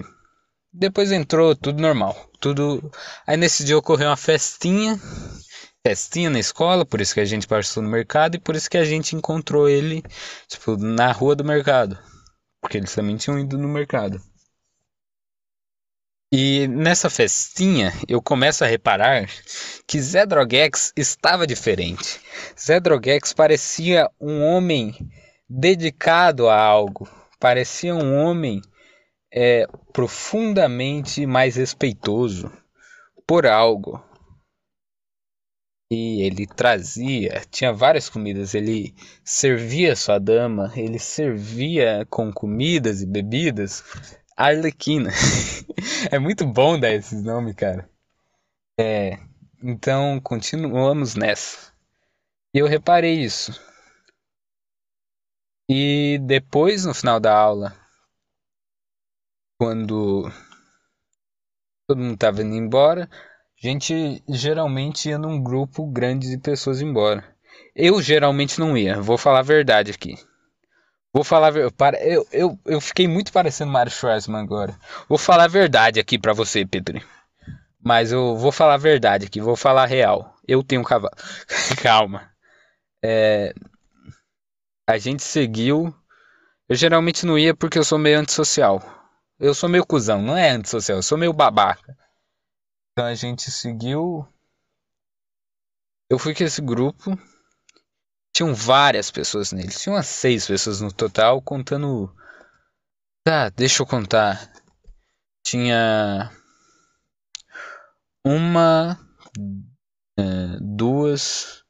[0.73, 2.31] Depois entrou tudo normal.
[2.41, 2.91] Tudo.
[3.27, 4.99] Aí nesse dia ocorreu uma festinha
[5.87, 8.79] festinha na escola, por isso que a gente passou no mercado e por isso que
[8.79, 10.03] a gente encontrou ele,
[10.47, 11.99] tipo, na rua do mercado.
[12.61, 14.23] Porque eles também tinham ido no mercado.
[16.35, 19.29] E nessa festinha eu começo a reparar
[19.87, 22.21] que Zé Droguex estava diferente.
[22.59, 24.97] Zé Droguex parecia um homem
[25.47, 27.07] dedicado a algo,
[27.39, 28.63] parecia um homem
[29.31, 32.51] é, profundamente mais respeitoso
[33.27, 34.03] por algo.
[35.95, 43.07] E ele trazia, tinha várias comidas, ele servia sua dama, ele servia com comidas e
[43.07, 43.85] bebidas
[44.35, 45.11] Arlequina.
[46.11, 47.91] é muito bom dar esses nomes, cara.
[48.81, 49.19] É,
[49.63, 51.75] então continuamos nessa.
[52.55, 53.61] E eu reparei isso.
[55.69, 57.77] E depois, no final da aula,
[59.61, 60.33] quando
[61.87, 63.11] todo mundo estava indo embora,
[63.63, 67.25] a gente geralmente ia num grupo grande de pessoas embora.
[67.77, 70.17] Eu geralmente não ia, vou falar a verdade aqui.
[71.15, 71.55] Vou falar.
[71.57, 74.77] Eu, eu, eu fiquei muito parecendo Mario Schwarzman agora.
[75.09, 77.05] Vou falar a verdade aqui pra você, Petri.
[77.79, 80.35] Mas eu vou falar a verdade aqui, vou falar a real.
[80.49, 81.15] Eu tenho um cavalo.
[81.83, 82.31] Calma.
[83.05, 83.53] É,
[84.89, 85.95] a gente seguiu.
[86.69, 88.83] Eu geralmente não ia porque eu sou meio antissocial.
[89.39, 91.97] Eu sou meio cuzão, não é antissocial, eu sou meio babaca.
[92.93, 94.27] Então a gente seguiu.
[96.11, 97.19] Eu fui com esse grupo.
[98.35, 99.81] Tinham várias pessoas neles.
[99.81, 102.15] Tinham umas seis pessoas no total, contando.
[103.25, 104.53] Tá, deixa eu contar.
[105.47, 106.31] Tinha.
[108.25, 108.99] Uma.
[110.19, 111.65] É, duas.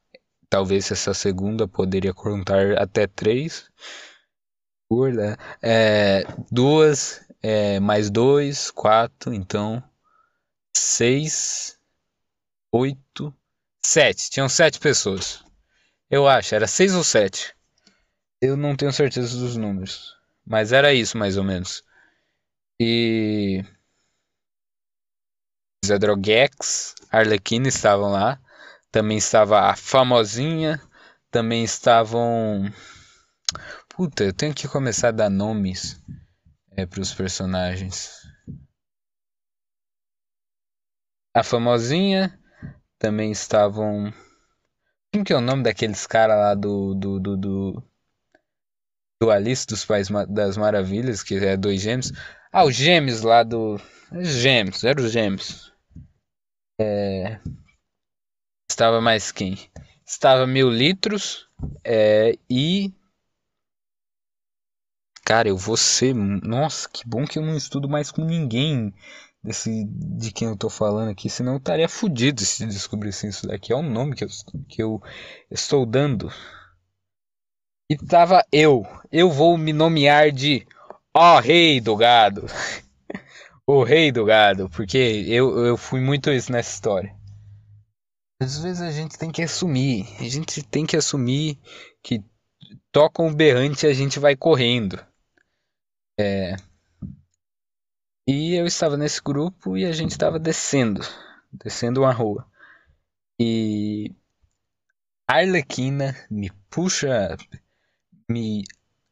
[0.49, 3.71] Talvez essa segunda poderia contar até três.
[5.61, 9.81] É, duas, é, mais dois, quatro, então.
[10.75, 11.77] Seis.
[12.71, 13.33] Oito.
[13.85, 14.29] Sete.
[14.29, 15.43] Tinham sete pessoas.
[16.09, 17.55] Eu acho, era 6 ou 7.
[18.39, 20.15] Eu não tenho certeza dos números.
[20.45, 21.83] Mas era isso, mais ou menos.
[22.79, 23.63] E.
[25.83, 28.39] Zedrogex, Arlequina estavam lá.
[28.91, 30.79] Também estava a famosinha.
[31.31, 32.71] Também estavam.
[33.89, 35.99] Puta, eu tenho que começar a dar nomes
[36.77, 38.22] é, para os personagens.
[41.33, 42.39] A famosinha.
[42.99, 44.13] Também estavam
[45.13, 47.83] como que é o nome daqueles caras lá do, do, do, do,
[49.21, 52.11] do Alice dos Pais das Maravilhas, que é dois gêmeos?
[52.51, 53.79] Ah, os gêmeos lá do.
[54.11, 55.71] Os gêmeos, eram os gêmeos.
[56.81, 57.39] É...
[58.67, 59.55] Estava mais quem?
[60.03, 61.47] Estava mil litros
[61.83, 62.35] é...
[62.49, 62.91] e.
[65.23, 66.15] Cara, eu vou ser.
[66.15, 68.91] Nossa, que bom que eu não estudo mais com ninguém
[69.43, 73.73] desse de quem eu tô falando aqui, senão eu estaria fudido se descobrisse isso daqui.
[73.73, 74.29] É o nome que eu,
[74.67, 75.01] que eu
[75.51, 76.31] estou dando.
[77.89, 78.85] E tava eu.
[79.11, 80.65] Eu vou me nomear de
[81.13, 82.45] Ó Rei do Gado.
[83.67, 87.13] o Rei do Gado, porque eu, eu fui muito isso nessa história.
[88.41, 90.07] Às vezes a gente tem que assumir.
[90.19, 91.59] A gente tem que assumir
[92.01, 92.23] que
[92.91, 94.99] toca um berrante e a gente vai correndo.
[96.19, 96.55] É.
[98.27, 101.01] E eu estava nesse grupo e a gente estava descendo,
[101.51, 102.45] descendo uma rua.
[103.39, 104.15] E
[105.27, 107.35] a Arlequina me puxa,
[108.29, 108.63] me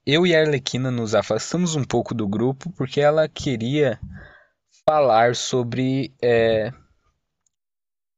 [0.05, 3.99] eu e a Arlequina nos afastamos um pouco do grupo porque ela queria
[4.87, 6.71] falar sobre é,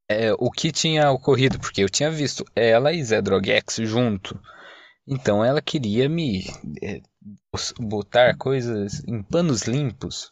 [0.08, 4.40] é, o que tinha ocorrido, porque eu tinha visto ela e Zé Drogex junto.
[5.06, 6.44] Então ela queria me
[6.82, 7.02] é,
[7.78, 10.30] botar coisas em panos limpos.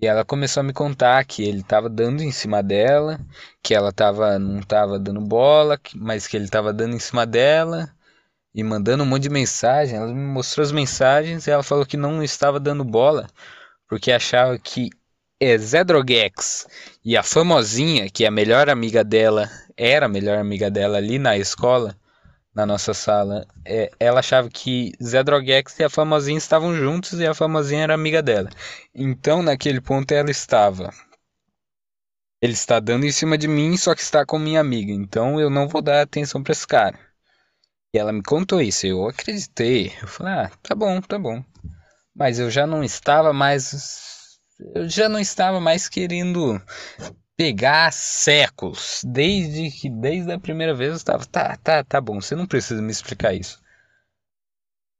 [0.00, 3.18] E ela começou a me contar que ele estava dando em cima dela,
[3.62, 7.90] que ela tava, não estava dando bola, mas que ele estava dando em cima dela
[8.54, 9.96] e mandando um monte de mensagem.
[9.96, 13.26] Ela me mostrou as mensagens e ela falou que não estava dando bola
[13.88, 14.90] porque achava que
[15.40, 16.66] é Zé Droguex
[17.04, 21.18] e a famosinha, que é a melhor amiga dela, era a melhor amiga dela ali
[21.18, 21.96] na escola,
[22.56, 27.26] na nossa sala, é, ela achava que Zé Droguex e a famosinha estavam juntos e
[27.26, 28.48] a famosinha era amiga dela.
[28.94, 30.90] Então, naquele ponto, ela estava.
[32.40, 34.90] Ele está dando em cima de mim, só que está com minha amiga.
[34.90, 36.98] Então, eu não vou dar atenção para esse cara.
[37.94, 38.86] E ela me contou isso.
[38.86, 39.92] Eu acreditei.
[40.00, 41.44] Eu falei, ah, tá bom, tá bom.
[42.14, 44.38] Mas eu já não estava mais.
[44.74, 46.58] Eu já não estava mais querendo
[47.36, 49.02] pegar séculos.
[49.04, 52.80] Desde que desde a primeira vez eu estava, tá, tá, tá bom, você não precisa
[52.80, 53.60] me explicar isso.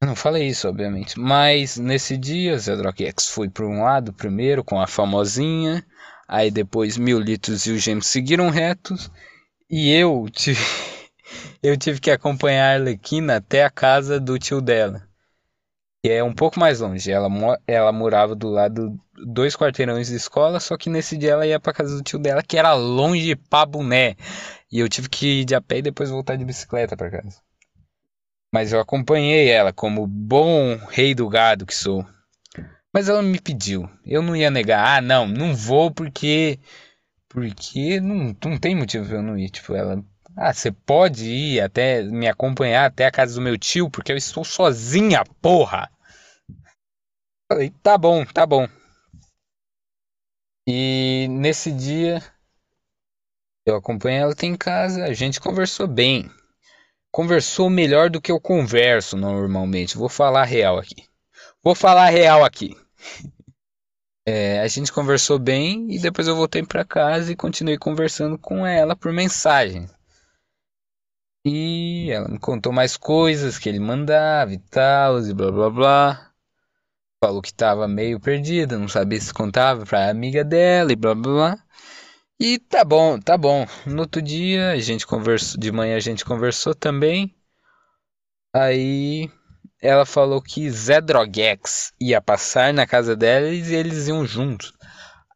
[0.03, 1.18] Eu não falei isso, obviamente.
[1.18, 2.74] Mas nesse dia, Zé
[3.07, 5.84] X foi para um lado primeiro com a famosinha.
[6.28, 9.11] Aí depois Mil Litros e o Gêmeos seguiram retos.
[9.70, 10.61] E eu tive,
[11.62, 15.06] eu tive que acompanhar a Arlequina até a casa do tio dela.
[16.07, 17.11] Que é um pouco mais longe.
[17.11, 17.29] Ela,
[17.67, 18.97] ela morava do lado
[19.27, 22.45] dois quarteirões de escola, só que nesse dia ela ia pra casa do tio dela,
[22.45, 24.15] que era longe pra boné.
[24.71, 27.41] E eu tive que ir de a pé e depois voltar de bicicleta pra casa.
[28.55, 32.07] Mas eu acompanhei ela como bom rei do gado que sou.
[32.95, 33.91] Mas ela me pediu.
[34.05, 34.99] Eu não ia negar.
[34.99, 36.61] Ah, não, não vou porque
[37.29, 39.51] porque não, não tem motivo pra eu não ir.
[39.51, 40.01] Tipo, ela.
[40.37, 44.17] Ah, você pode ir até me acompanhar até a casa do meu tio, porque eu
[44.17, 45.91] estou sozinha, porra!
[47.49, 48.69] Falei, tá bom, tá bom.
[50.67, 52.21] E nesse dia
[53.65, 56.31] eu acompanhei ela até em casa, a gente conversou bem.
[57.13, 59.97] Conversou melhor do que eu converso normalmente.
[59.97, 61.05] Vou falar real aqui.
[61.63, 62.77] Vou falar real aqui.
[64.29, 68.67] É, a gente conversou bem e depois eu voltei pra casa e continuei conversando com
[68.67, 69.89] ela por mensagem.
[71.47, 76.36] E ela me contou mais coisas que ele mandava e tal, e blá blá blá.
[77.27, 81.33] Falou que tava meio perdida, não sabia se contava pra amiga dela e blá blá
[81.33, 81.64] blá.
[82.39, 83.66] E tá bom, tá bom.
[83.85, 87.35] No outro dia a gente conversou, de manhã a gente conversou também.
[88.55, 89.29] Aí
[89.83, 94.72] ela falou que Zé Droguex ia passar na casa dela e eles iam juntos.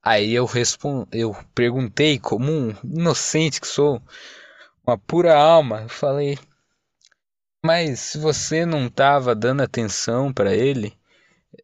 [0.01, 1.09] Aí eu respon...
[1.11, 4.01] eu perguntei como um inocente que sou,
[4.87, 6.39] uma pura alma, eu falei:
[7.65, 11.00] "Mas se você não tava dando atenção pra ele?"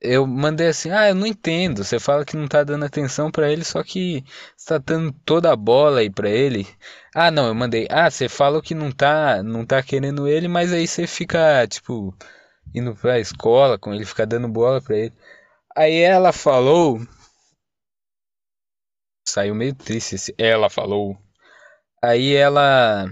[0.01, 1.85] Eu mandei assim: "Ah, eu não entendo.
[1.85, 4.25] Você fala que não tá dando atenção pra ele, só que
[4.57, 6.67] você tá dando toda a bola aí pra ele."
[7.15, 10.73] Ah, não, eu mandei: "Ah, você fala que não tá, não tá querendo ele, mas
[10.73, 12.15] aí você fica tipo
[12.75, 15.15] indo pra escola com ele, ficar dando bola pra ele."
[15.77, 17.01] Aí ela falou,
[19.29, 21.19] saiu meio triste esse ela falou.
[22.03, 23.07] Aí ela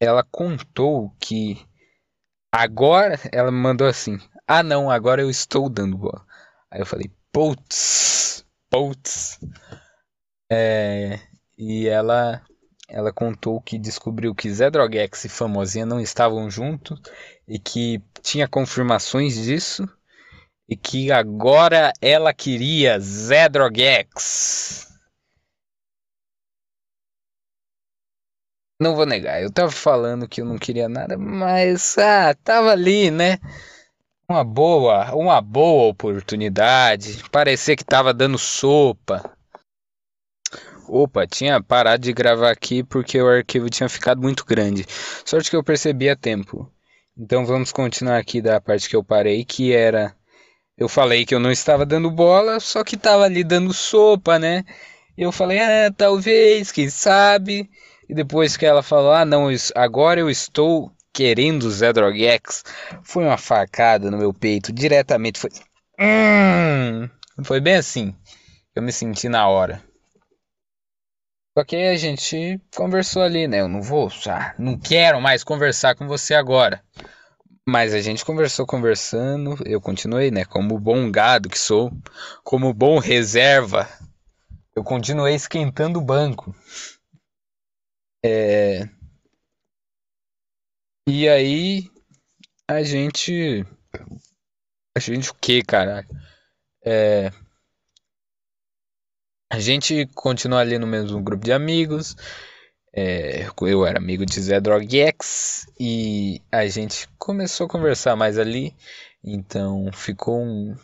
[0.00, 1.56] ela contou que
[2.52, 6.24] agora ela mandou assim: "Ah, não, agora eu estou dando bola."
[6.70, 9.38] Aí eu falei: "Putz, putz."
[10.50, 11.18] É,
[11.58, 12.42] e ela
[12.88, 17.00] ela contou que descobriu que Zé Droguex e Famosinha não estavam juntos
[17.46, 19.88] e que tinha confirmações disso
[20.68, 24.86] e que agora ela queria Zé Droguex.
[28.78, 33.10] Não vou negar, eu tava falando que eu não queria nada, mas ah, tava ali,
[33.10, 33.38] né?
[34.28, 37.22] Uma boa, uma boa oportunidade.
[37.30, 39.36] Parecia que tava dando sopa.
[40.88, 44.84] Opa, tinha parado de gravar aqui porque o arquivo tinha ficado muito grande.
[45.24, 46.68] Sorte que eu percebi a tempo.
[47.16, 50.14] Então vamos continuar aqui da parte que eu parei, que era
[50.76, 54.64] eu falei que eu não estava dando bola, só que tava ali dando sopa, né?
[55.16, 57.70] E eu falei, ah, talvez, quem sabe.
[58.08, 62.62] E depois que ela falou, ah, não, agora eu estou querendo Zé Droguex,
[63.02, 65.38] foi uma facada no meu peito, diretamente.
[65.38, 65.50] Foi.
[65.98, 67.08] Hum,
[67.42, 68.14] foi bem assim.
[68.74, 69.82] Eu me senti na hora.
[71.56, 73.62] Só que a gente conversou ali, né?
[73.62, 76.82] Eu não vou, ah, não quero mais conversar com você agora.
[77.66, 79.56] Mas a gente conversou, conversando.
[79.64, 80.44] Eu continuei, né?
[80.44, 81.90] Como bom gado que sou,
[82.44, 83.88] como bom reserva,
[84.76, 86.54] eu continuei esquentando o banco.
[88.22, 88.86] É...
[91.08, 91.88] E aí
[92.66, 93.64] a gente.
[94.96, 96.08] A gente o que, caralho?
[96.84, 97.30] É...
[99.48, 102.16] A gente continua ali no mesmo grupo de amigos.
[102.92, 108.74] É, eu era amigo de Zé Droguex e a gente começou a conversar mais ali.
[109.22, 110.74] Então ficou um.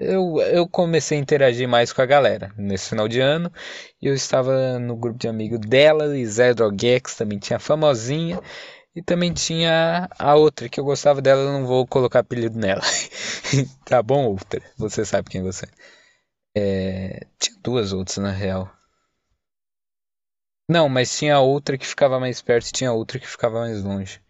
[0.00, 3.50] Eu, eu comecei a interagir mais com a galera nesse final de ano.
[4.02, 8.40] E eu estava no grupo de amigos dela e Zé Droguex também tinha a famosinha.
[8.94, 12.82] E também tinha a outra que eu gostava dela, não vou colocar apelido nela.
[13.84, 14.62] tá bom, outra?
[14.78, 15.68] Você sabe quem você é.
[16.56, 18.72] É, tinha duas outras na real.
[20.68, 24.22] Não, mas tinha outra que ficava mais perto e tinha outra que ficava mais longe.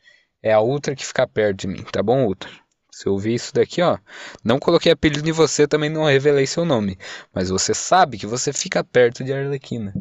[0.43, 2.51] É a outra que fica perto de mim, tá bom, outra?
[2.91, 3.99] Se eu ouvir isso daqui, ó,
[4.43, 6.99] não coloquei apelido em você, também não revelei seu nome,
[7.33, 9.93] mas você sabe que você fica perto de Arlequina.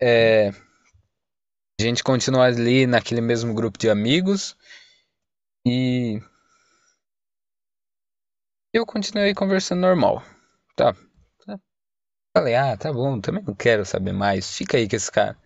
[0.00, 0.52] É,
[1.82, 4.56] a gente continua ali naquele mesmo grupo de amigos
[5.66, 6.20] e
[8.72, 10.22] eu continuei conversando normal,
[10.76, 10.94] tá?
[12.34, 14.56] Falei, ah, tá bom, também não quero saber mais.
[14.56, 15.36] Fica aí com esse cara.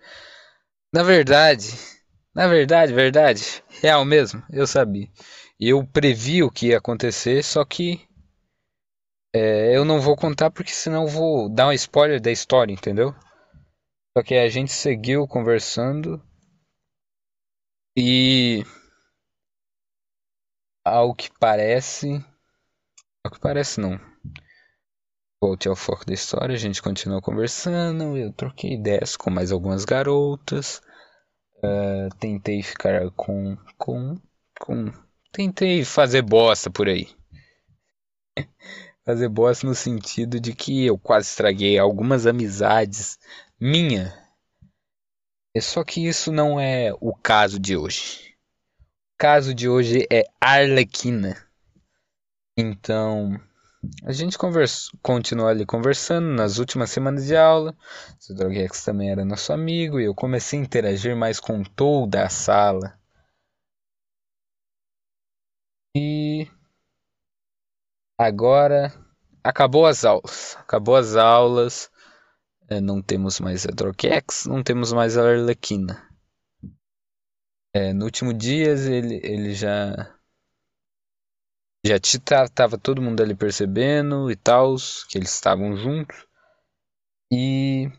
[0.92, 1.72] Na verdade,
[2.34, 5.08] na verdade, verdade, real mesmo, eu sabia.
[5.58, 8.06] Eu previ o que ia acontecer, só que
[9.34, 13.14] é, eu não vou contar porque senão vou dar um spoiler da história, entendeu?
[14.16, 16.22] Só que a gente seguiu conversando
[17.96, 18.62] e
[20.84, 22.24] ao que parece
[23.24, 23.98] Ao que parece, não.
[25.42, 29.84] Volte ao foco da história, a gente continuou conversando, eu troquei ideias com mais algumas
[29.84, 30.80] garotas.
[31.58, 34.20] Uh, tentei ficar com, com.
[34.60, 34.92] com.
[35.32, 37.08] Tentei fazer bosta por aí.
[39.04, 43.18] fazer bosta no sentido de que eu quase estraguei algumas amizades
[43.60, 44.25] minha.
[45.56, 48.36] É só que isso não é o caso de hoje.
[48.78, 51.34] O caso de hoje é Arlequina.
[52.58, 53.40] Então,
[54.04, 57.74] a gente conversou, continuou ali conversando nas últimas semanas de aula.
[58.28, 62.28] O Drogex também era nosso amigo e eu comecei a interagir mais com toda a
[62.28, 63.00] sala.
[65.96, 66.46] E
[68.18, 68.92] agora
[69.42, 70.54] acabou as aulas.
[70.60, 71.90] Acabou as aulas.
[72.68, 76.08] É, não temos mais a Drogex, não temos mais a Arlequina.
[77.72, 80.16] É, no último dia ele, ele já
[81.84, 84.74] já tava todo mundo ali percebendo e tal,
[85.08, 86.26] que eles estavam juntos.
[87.30, 87.90] E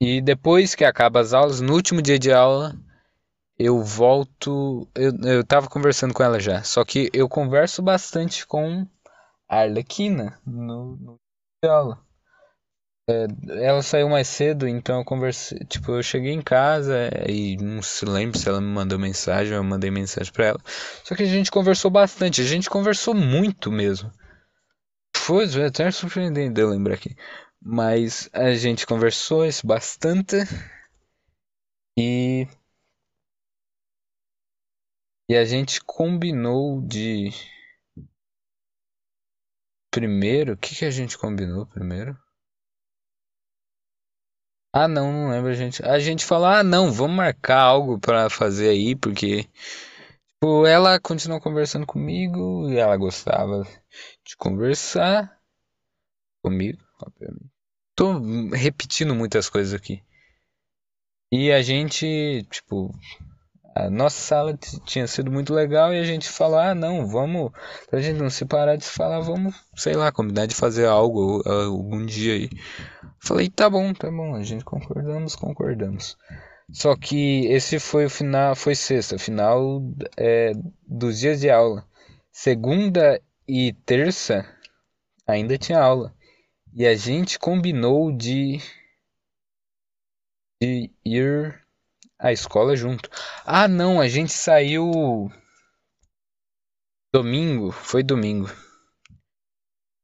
[0.00, 2.74] e depois que acaba as aulas, no último dia de aula,
[3.58, 4.88] eu volto.
[4.94, 6.62] Eu, eu tava conversando com ela já.
[6.64, 8.86] Só que eu converso bastante com
[9.48, 11.20] a Arlequina no, no
[11.66, 11.98] aula.
[13.08, 13.26] É,
[13.64, 15.58] ela saiu mais cedo, então eu conversei.
[15.60, 19.60] Tipo, eu cheguei em casa e não se lembro se ela me mandou mensagem ou
[19.60, 20.60] eu mandei mensagem pra ela.
[21.04, 24.10] Só que a gente conversou bastante, a gente conversou muito mesmo.
[25.16, 27.14] Foi até surpreendente eu lembrar aqui.
[27.60, 30.36] Mas a gente conversou isso bastante.
[31.96, 32.46] E.
[35.28, 37.30] E a gente combinou de.
[39.90, 42.16] Primeiro, o que, que a gente combinou primeiro?
[44.72, 45.50] Ah, não, não lembro.
[45.50, 49.44] A gente, a gente falou, ah, não, vamos marcar algo pra fazer aí, porque
[50.38, 53.64] tipo, ela continuou conversando comigo e ela gostava
[54.24, 55.40] de conversar
[56.42, 57.50] comigo, obviamente.
[57.96, 58.20] Tô
[58.50, 60.02] repetindo muitas coisas aqui.
[61.32, 62.94] E a gente, tipo,
[63.86, 67.52] a nossa sala tinha sido muito legal e a gente falou, ah, não, vamos,
[67.88, 72.04] pra gente não se parar de falar, vamos, sei lá, combinar de fazer algo algum
[72.04, 72.50] dia aí.
[73.20, 76.16] Falei, tá bom, tá bom, a gente concordamos, concordamos.
[76.72, 79.80] Só que esse foi o final, foi sexta, final
[80.16, 80.52] é,
[80.86, 81.86] dos dias de aula.
[82.32, 84.44] Segunda e terça
[85.26, 86.12] ainda tinha aula.
[86.74, 88.60] E a gente combinou de,
[90.60, 91.67] de ir
[92.18, 93.08] à escola junto.
[93.44, 95.30] Ah, não, a gente saiu
[97.12, 98.50] domingo, foi domingo.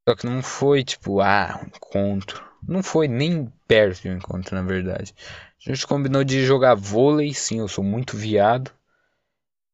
[0.08, 2.44] Só que não foi tipo, ah, um encontro.
[2.66, 5.14] Não foi nem perto de um encontro, na verdade.
[5.66, 8.70] A gente combinou de jogar vôlei, sim, eu sou muito viado.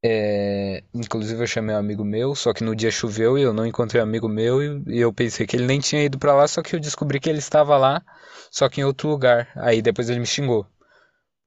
[0.02, 3.66] É, inclusive eu chamei um amigo meu, só que no dia choveu e eu não
[3.66, 6.62] encontrei um amigo meu e, eu pensei que ele nem tinha ido para lá, só
[6.62, 8.02] que eu descobri que ele estava lá,
[8.50, 9.50] só que em outro lugar.
[9.56, 10.66] Aí depois ele me xingou,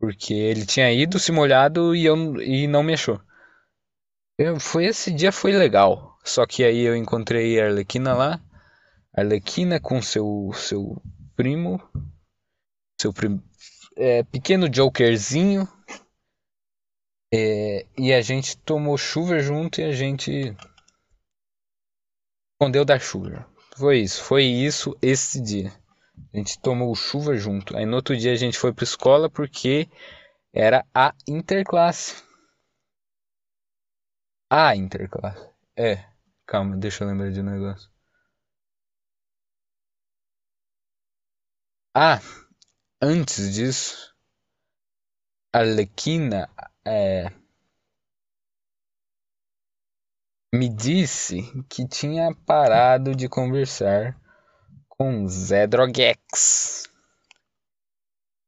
[0.03, 3.21] porque ele tinha ido se molhado e eu e não me achou.
[4.37, 8.43] Eu, foi esse dia foi legal, só que aí eu encontrei a Arlequina lá,
[9.15, 11.01] a Arlequina com seu seu
[11.37, 11.81] primo,
[12.99, 13.41] seu prim,
[13.95, 15.65] é, pequeno Jokerzinho.
[17.33, 20.53] É, e a gente tomou chuva junto e a gente
[22.51, 23.47] escondeu da chuva.
[23.77, 25.71] Foi isso, foi isso esse dia.
[26.34, 27.77] A gente tomou chuva junto.
[27.77, 29.88] Aí no outro dia a gente foi pra escola porque
[30.53, 32.23] era a interclasse.
[34.49, 35.49] A interclasse.
[35.77, 36.05] É,
[36.45, 37.89] calma, deixa eu lembrar de um negócio.
[41.95, 42.19] Ah,
[43.01, 44.14] antes disso,
[45.51, 46.49] Arlequina
[46.84, 47.31] é,
[50.53, 54.19] me disse que tinha parado de conversar
[55.03, 56.88] com Zé Droguex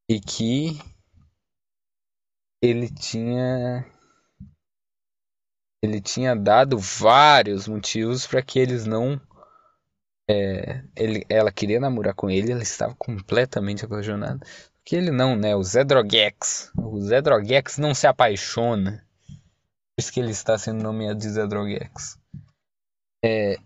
[0.10, 0.80] e que
[2.62, 3.86] ele tinha
[5.84, 9.20] ele tinha dado vários motivos para que eles não
[10.30, 14.40] é, ele, ela queria namorar com ele, ela estava completamente apaixonada.
[14.86, 15.56] Que ele não, né?
[15.56, 16.72] O Zé Droguex.
[16.78, 19.06] O Zé Droguex não se apaixona.
[19.28, 22.18] Por isso que ele está sendo nomeado de Zé Droguex.
[23.24, 23.58] É,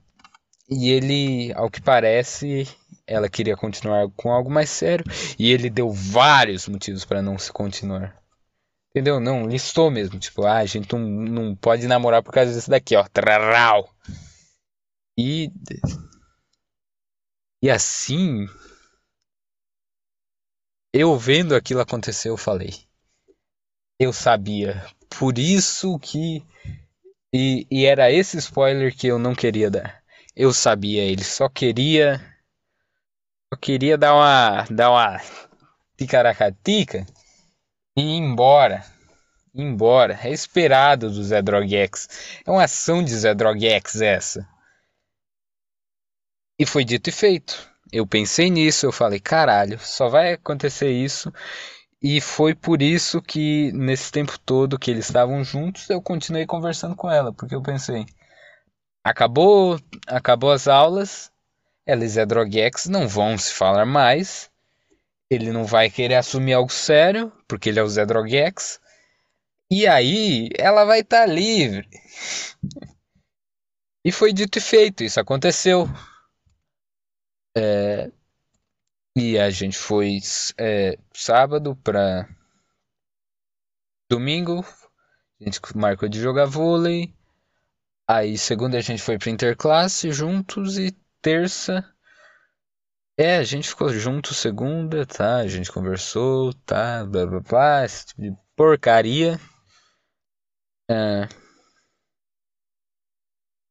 [0.69, 2.67] e ele, ao que parece,
[3.09, 5.05] ela queria continuar com algo mais sério.
[5.37, 8.15] E ele deu vários motivos para não se continuar.
[8.91, 9.19] Entendeu?
[9.19, 10.19] Não, listou mesmo.
[10.19, 13.03] Tipo, ah, a gente não, não pode namorar por causa disso daqui, ó.
[13.05, 13.89] Trarau.
[15.17, 15.51] E
[17.61, 18.47] e assim,
[20.93, 22.75] eu vendo aquilo acontecer, eu falei.
[23.99, 24.85] Eu sabia.
[25.09, 26.43] Por isso que
[27.33, 30.03] E, e era esse spoiler que eu não queria dar.
[30.35, 32.21] Eu sabia, ele só queria.
[33.51, 34.65] Só queria dar uma.
[34.69, 35.19] dar uma
[35.97, 37.05] ticaracatica
[37.97, 38.85] e ir embora.
[39.53, 40.19] Ir embora.
[40.21, 42.41] É esperado do Zé Droguex.
[42.45, 44.47] É uma ação de Zé Droguex essa.
[46.59, 47.69] E foi dito e feito.
[47.91, 51.33] Eu pensei nisso, eu falei, caralho, só vai acontecer isso.
[52.01, 56.95] E foi por isso que, nesse tempo todo que eles estavam juntos, eu continuei conversando
[56.95, 58.05] com ela, porque eu pensei,
[59.03, 61.31] acabou, acabou as aulas,
[61.89, 64.51] ela e Zé Droguex não vão se falar mais,
[65.27, 68.79] ele não vai querer assumir algo sério, porque ele é o Zé Droguex,
[69.71, 71.89] e aí ela vai estar tá livre.
[74.05, 75.87] e foi dito e feito, isso aconteceu.
[77.57, 78.11] É,
[79.17, 80.19] e a gente foi
[80.59, 82.29] é, sábado para
[84.07, 84.63] domingo.
[85.41, 87.11] A gente marcou de jogar vôlei.
[88.07, 91.83] Aí segunda a gente foi pra interclasse juntos e terça.
[93.17, 95.37] É, a gente ficou junto segunda, tá?
[95.37, 97.05] A gente conversou, tá?
[97.05, 99.39] Blá blá blá, esse tipo de porcaria.
[100.89, 101.27] É.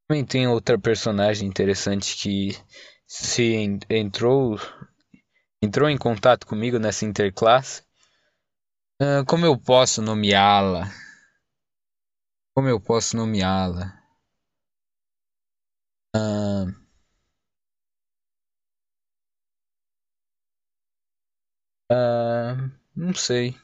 [0.06, 2.50] Também tem outra personagem interessante que
[3.06, 3.54] se
[3.88, 4.56] entrou
[5.62, 7.82] entrou em contato comigo nessa interclasse.
[9.00, 10.90] Uh, como eu posso nomeá-la?
[12.54, 13.96] Como eu posso nomeá-la?
[16.14, 16.87] Uh,
[21.90, 23.54] uh, não sei.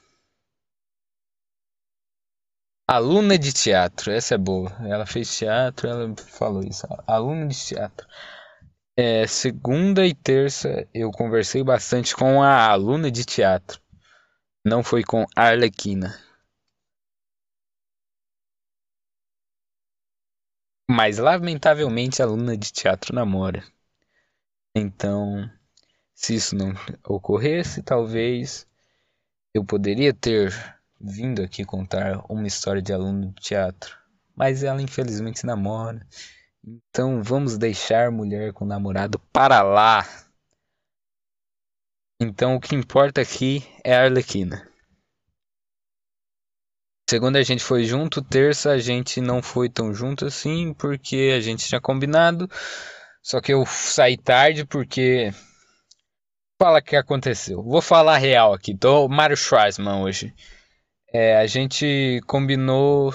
[2.87, 4.71] Aluna de teatro, essa é boa.
[4.87, 6.87] Ela fez teatro, ela falou isso.
[7.07, 8.07] Aluna de teatro.
[8.97, 13.81] É, segunda e terça eu conversei bastante com a aluna de teatro.
[14.65, 16.15] Não foi com a Arlequina.
[20.89, 23.63] Mas lamentavelmente a aluna de teatro namora.
[24.75, 25.51] Então,
[26.15, 26.73] se isso não
[27.07, 28.67] ocorresse, talvez
[29.53, 30.53] eu poderia ter
[31.01, 33.99] vindo aqui contar uma história de aluno de teatro.
[34.35, 36.07] Mas ela infelizmente namora.
[36.65, 40.07] Então vamos deixar mulher com namorado para lá.
[42.21, 44.67] Então o que importa aqui é a Arlequina.
[47.09, 51.41] Segunda a gente foi junto, terça a gente não foi tão junto assim, porque a
[51.41, 52.49] gente tinha combinado.
[53.23, 55.31] Só que eu saí tarde porque.
[56.61, 57.63] Fala o que aconteceu.
[57.63, 58.77] Vou falar real aqui.
[58.77, 60.33] Tô Mário Schwarzman hoje.
[61.13, 63.13] É, a gente combinou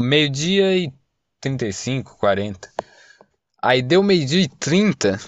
[0.00, 0.92] meio-dia e
[1.40, 2.72] 35, 40.
[3.62, 5.18] Aí deu meio-dia e 30.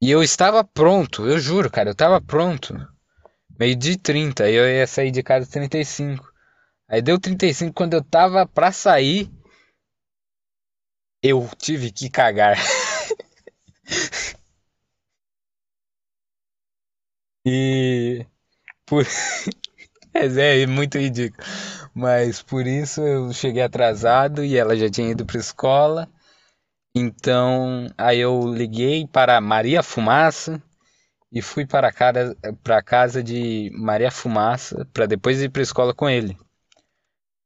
[0.00, 2.74] E eu estava pronto, eu juro, cara, eu estava pronto.
[3.58, 6.32] Meio-dia e 30, aí eu ia sair de casa 35.
[6.88, 9.30] Aí deu 35 quando eu tava pra sair.
[11.22, 12.56] Eu tive que cagar.
[17.44, 18.26] e
[18.86, 19.04] por
[20.14, 21.46] é, é muito ridículo.
[21.94, 26.08] Mas por isso eu cheguei atrasado e ela já tinha ido para escola.
[26.94, 30.62] Então aí eu liguei para Maria Fumaça
[31.32, 36.08] e fui para casa, para casa de Maria Fumaça para depois ir para escola com
[36.08, 36.36] ele.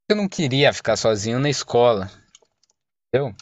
[0.08, 2.10] Eu não queria ficar sozinho na escola.
[3.08, 3.34] Entendeu?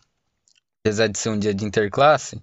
[0.80, 2.42] Apesar de ser um dia de interclasse.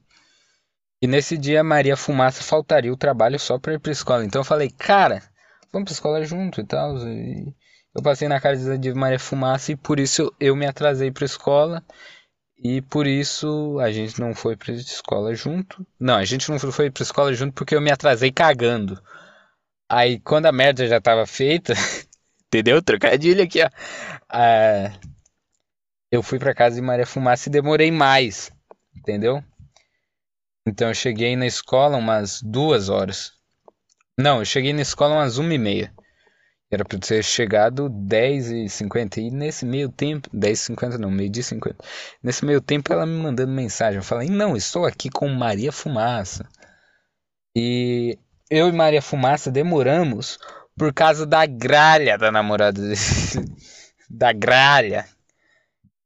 [1.01, 4.23] E nesse dia Maria Fumaça faltaria o trabalho só para ir para a escola.
[4.23, 5.23] Então eu falei, cara,
[5.73, 6.95] vamos pra escola junto e tal.
[7.07, 7.55] E
[7.95, 11.83] eu passei na casa de Maria Fumaça e por isso eu me atrasei pra escola.
[12.63, 15.85] E por isso a gente não foi pra escola junto.
[15.99, 19.01] Não, a gente não foi pra escola junto porque eu me atrasei cagando.
[19.89, 21.73] Aí quando a merda já tava feita,
[22.45, 22.79] entendeu?
[22.79, 23.69] Trocadilho aqui, ó.
[24.29, 24.93] Ah,
[26.11, 28.51] eu fui pra casa de Maria Fumaça e demorei mais,
[28.95, 29.43] entendeu?
[30.65, 33.33] Então eu cheguei na escola umas duas horas.
[34.17, 35.93] Não, eu cheguei na escola umas uma e meia.
[36.71, 41.11] Era pra ter chegado 10 e 50 e nesse meio tempo, 10 e 50 não,
[41.11, 41.77] meio dia 50.
[42.23, 46.47] Nesse meio tempo ela me mandando mensagem, eu falei: "Não, estou aqui com Maria Fumaça".
[47.55, 48.17] E
[48.49, 50.37] eu e Maria Fumaça demoramos
[50.77, 52.95] por causa da gralha da namorada dele.
[54.09, 55.05] da gralha.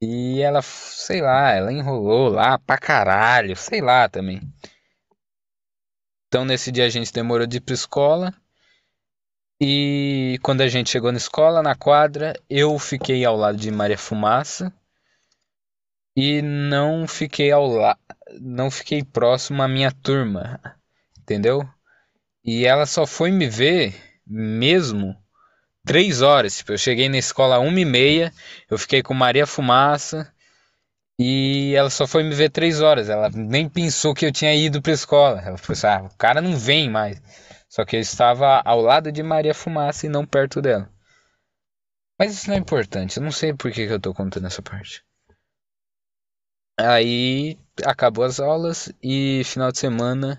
[0.08, 4.40] E ela, sei lá, ela enrolou lá pra caralho, sei lá também.
[6.28, 8.32] Então nesse dia a gente demorou de ir pra escola.
[9.60, 13.98] E quando a gente chegou na escola, na quadra, eu fiquei ao lado de Maria
[13.98, 14.72] Fumaça
[16.16, 18.00] e não fiquei ao lado,
[18.40, 20.62] não fiquei próximo à minha turma,
[21.20, 21.68] entendeu?
[22.44, 23.96] E ela só foi me ver
[24.28, 25.16] mesmo
[25.86, 26.58] três horas.
[26.58, 28.34] Tipo, eu cheguei na escola uma e meia,
[28.70, 30.32] eu fiquei com Maria Fumaça
[31.20, 33.10] e ela só foi me ver três horas.
[33.10, 35.42] Ela nem pensou que eu tinha ido pra escola.
[35.42, 37.22] Ela falou assim: ah, o cara não vem mais.
[37.70, 40.90] Só que eu estava ao lado de Maria Fumaça e não perto dela.
[42.20, 43.18] Mas isso não é importante.
[43.18, 45.04] Eu não sei por que, que eu tô contando essa parte.
[46.78, 50.38] Aí acabou as aulas e final de semana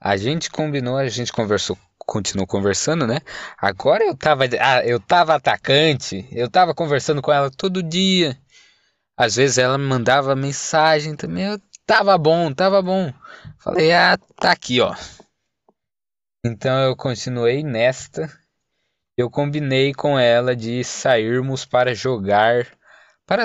[0.00, 3.18] a gente combinou, a gente conversou, continuou conversando, né?
[3.58, 8.38] Agora eu tava, ah, eu tava atacante, eu tava conversando com ela todo dia.
[9.16, 13.12] Às vezes ela me mandava mensagem também, eu tava bom, tava bom.
[13.58, 14.94] Falei, ah, tá aqui, ó.
[16.44, 18.30] Então eu continuei nesta.
[19.16, 22.66] Eu combinei com ela de sairmos para jogar,
[23.26, 23.44] para,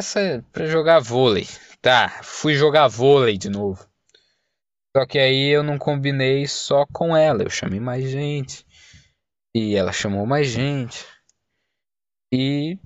[0.51, 1.47] para jogar vôlei.
[1.81, 3.90] Tá, fui jogar vôlei de novo.
[4.95, 8.65] Só que aí eu não combinei só com ela, eu chamei mais gente.
[9.55, 11.05] E ela chamou mais gente.
[12.33, 12.77] E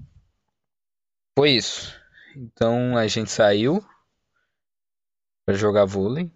[1.37, 1.99] foi isso.
[2.35, 3.83] Então a gente saiu
[5.45, 6.31] para jogar vôlei.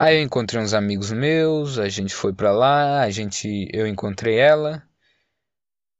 [0.00, 4.38] Aí eu encontrei uns amigos meus, a gente foi para lá, a gente eu encontrei
[4.38, 4.82] ela.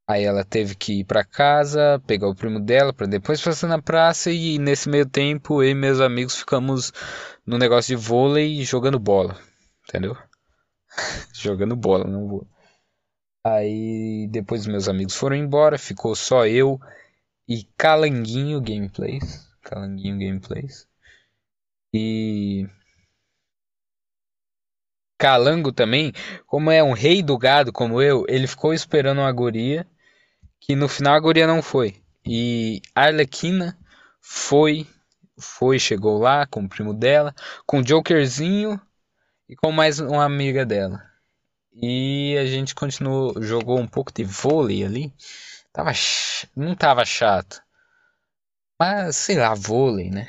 [0.06, 3.80] Aí ela teve que ir para casa, pegar o primo dela para depois passar na
[3.80, 6.92] praça e nesse meio tempo eu e meus amigos ficamos
[7.46, 9.38] no negócio de vôlei jogando bola,
[9.88, 10.16] entendeu?
[11.34, 12.48] jogando bola, não vou.
[13.44, 16.80] Aí depois meus amigos foram embora, ficou só eu
[17.46, 20.88] e Calanguinho Gameplays, Calanguinho Gameplays.
[21.92, 22.66] E
[25.18, 26.12] Calango também,
[26.46, 29.86] como é um rei do gado como eu, ele ficou esperando uma guria
[30.60, 32.02] que no final a guria não foi.
[32.26, 33.78] E Arlequina
[34.20, 34.86] foi,
[35.39, 37.35] foi, chegou lá com o primo dela,
[37.66, 38.81] com o Jokerzinho
[39.48, 41.02] e com mais uma amiga dela.
[41.73, 45.12] E a gente continuou, jogou um pouco de vôlei ali.
[45.73, 45.90] Tava,
[46.55, 47.61] não tava chato.
[48.78, 50.28] Mas sei lá, vôlei, né?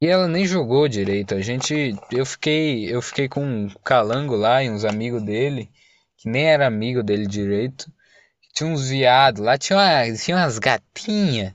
[0.00, 1.34] E ela nem jogou direito.
[1.34, 5.70] A gente, eu fiquei, eu fiquei com um calango lá e uns amigos dele
[6.16, 7.90] que nem era amigo dele direito.
[8.54, 11.54] Tinha uns viados lá, tinha, uma, tinha umas gatinhas.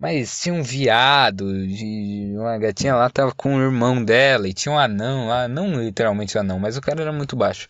[0.00, 4.72] Mas tinha um viado, de uma gatinha lá tava com o irmão dela e tinha
[4.72, 7.68] um anão lá, não literalmente um anão, mas o cara era muito baixo.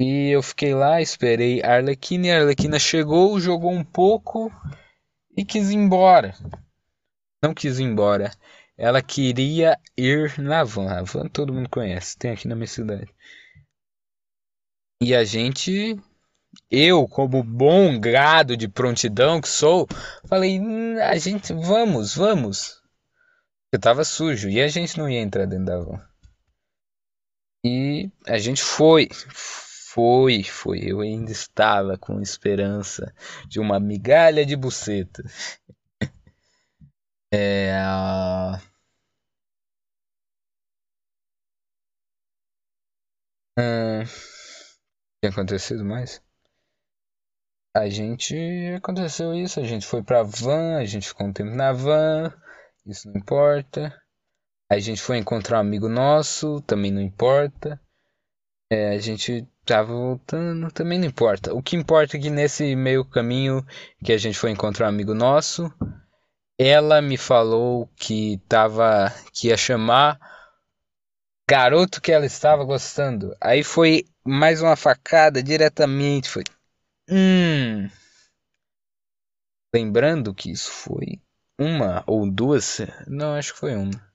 [0.00, 4.52] E eu fiquei lá, esperei a Arlequina e a Arlequina chegou, jogou um pouco
[5.36, 6.34] e quis ir embora.
[7.42, 8.30] Não quis ir embora.
[8.76, 10.90] Ela queria ir na van.
[10.90, 13.12] A van todo mundo conhece, tem aqui na minha cidade.
[15.00, 15.96] E a gente
[16.70, 19.86] eu, como bom gado de prontidão que sou,
[20.26, 22.82] falei: hum, a gente, vamos, vamos.
[23.72, 26.12] Eu tava sujo e a gente não ia entrar dentro da van.
[27.64, 30.80] E a gente foi, foi, foi.
[30.84, 33.14] Eu ainda estava com esperança
[33.48, 35.22] de uma migalha de buceta.
[37.32, 37.72] é.
[43.58, 44.04] Hum,
[45.20, 46.20] tem acontecido mais?
[47.74, 48.36] A gente
[48.76, 52.32] aconteceu isso, a gente foi pra van, a gente ficou um tempo na van,
[52.86, 53.96] isso não importa.
[54.70, 57.80] A gente foi encontrar um amigo nosso, também não importa.
[58.70, 61.54] É, a gente tava voltando, também não importa.
[61.54, 63.64] O que importa é que nesse meio caminho
[64.04, 65.70] que a gente foi encontrar um amigo nosso,
[66.58, 70.18] ela me falou que tava que ia chamar
[71.48, 73.36] garoto que ela estava gostando.
[73.40, 76.44] Aí foi mais uma facada diretamente, foi
[77.08, 77.88] Hum.
[79.74, 81.20] Lembrando que isso foi
[81.58, 82.78] uma ou duas.
[83.06, 84.12] Não, acho que foi uma.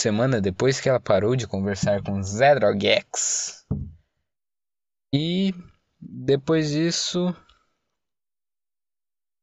[0.00, 3.66] Semana depois que ela parou de conversar com Zedrogex.
[5.14, 5.54] E
[5.98, 7.34] depois disso.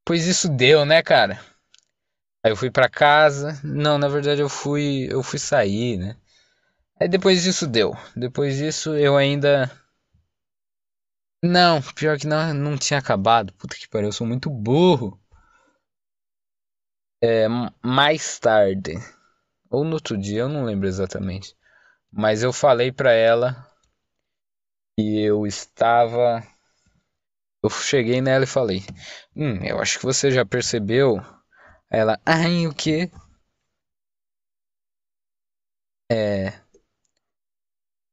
[0.04, 1.40] Pois isso deu, né, cara?
[2.44, 3.60] Aí eu fui para casa.
[3.64, 6.16] Não, na verdade eu fui, eu fui sair, né?
[7.00, 7.96] Aí depois disso deu.
[8.14, 9.70] Depois disso eu ainda
[11.42, 13.52] não, pior que não, não tinha acabado.
[13.54, 15.20] Puta que pariu, eu sou muito burro.
[17.20, 17.46] É,
[17.82, 18.94] mais tarde,
[19.70, 21.56] ou no outro dia, eu não lembro exatamente.
[22.12, 23.66] Mas eu falei pra ela
[24.96, 26.42] que eu estava.
[27.62, 28.84] Eu cheguei nela e falei:
[29.34, 31.20] Hum, eu acho que você já percebeu.
[31.90, 33.10] Ela, ai, o quê?
[36.10, 36.62] É.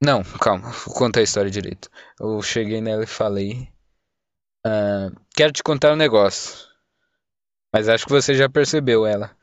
[0.01, 1.89] Não, calma, vou contar a história direito.
[2.19, 3.69] Eu cheguei nela e falei:
[4.65, 6.67] ah, Quero te contar um negócio.
[7.73, 9.35] Mas acho que você já percebeu ela.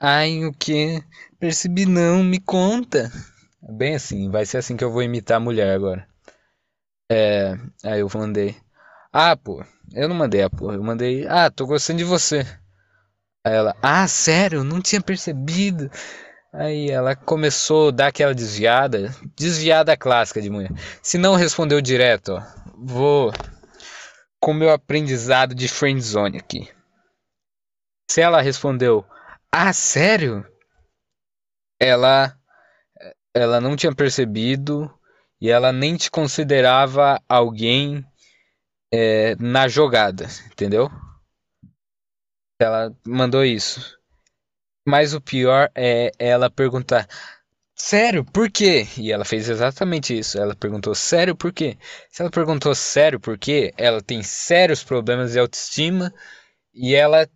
[0.00, 1.02] Ai, o que?
[1.38, 3.10] Percebi não, me conta.
[3.62, 6.06] Bem assim, vai ser assim que eu vou imitar a mulher agora.
[7.10, 7.54] É,
[7.84, 8.56] aí eu mandei.
[9.12, 11.26] Ah, pô, eu não mandei a porra, eu mandei.
[11.28, 12.46] Ah, tô gostando de você.
[13.44, 15.90] Aí ela, ah, sério, não tinha percebido.
[16.52, 20.70] Aí ela começou a dar aquela desviada, desviada clássica de mulher.
[21.02, 22.42] Se não respondeu direto, ó,
[22.76, 23.32] vou
[24.38, 26.70] com meu aprendizado de friendzone aqui.
[28.10, 29.02] Se ela respondeu,
[29.50, 30.46] ah, sério?
[31.80, 32.38] Ela,
[33.34, 34.92] ela não tinha percebido
[35.40, 38.04] e ela nem te considerava alguém
[38.92, 40.90] é, na jogada, entendeu?
[42.60, 43.98] Ela mandou isso.
[44.86, 47.08] Mas o pior é ela perguntar:
[47.74, 48.86] Sério, por quê?
[48.96, 50.38] E ela fez exatamente isso.
[50.38, 51.76] Ela perguntou: Sério, por quê?
[52.10, 56.12] Se ela perguntou sério por quê, ela tem sérios problemas de autoestima
[56.74, 57.28] e ela.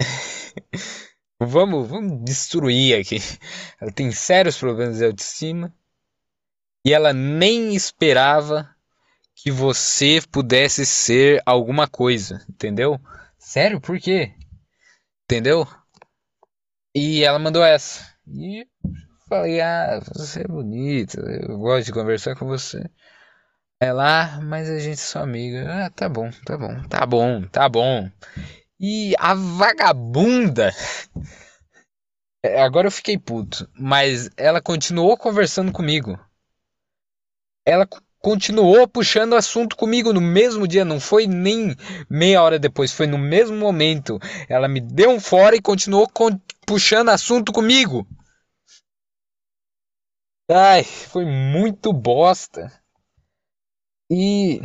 [1.40, 3.18] vamos, vamos destruir aqui.
[3.80, 5.74] Ela tem sérios problemas de autoestima
[6.84, 8.70] e ela nem esperava
[9.34, 13.00] que você pudesse ser alguma coisa, entendeu?
[13.38, 14.32] Sério, por quê?
[15.24, 15.66] Entendeu?
[16.98, 18.10] E ela mandou essa.
[18.26, 18.66] E
[19.28, 22.88] falei, ah, você é bonita, eu gosto de conversar com você.
[23.78, 25.66] Ela, ah, mas a gente é só amiga.
[25.70, 28.10] Ah, tá bom, tá bom, tá bom, tá bom.
[28.80, 30.72] E a vagabunda.
[32.64, 36.18] Agora eu fiquei puto, mas ela continuou conversando comigo.
[37.66, 37.86] Ela
[38.20, 41.76] continuou puxando assunto comigo no mesmo dia, não foi nem
[42.08, 44.18] meia hora depois, foi no mesmo momento.
[44.48, 46.08] Ela me deu um fora e continuou
[46.66, 48.06] puxando assunto comigo.
[50.50, 52.72] Ai, foi muito bosta.
[54.10, 54.60] E.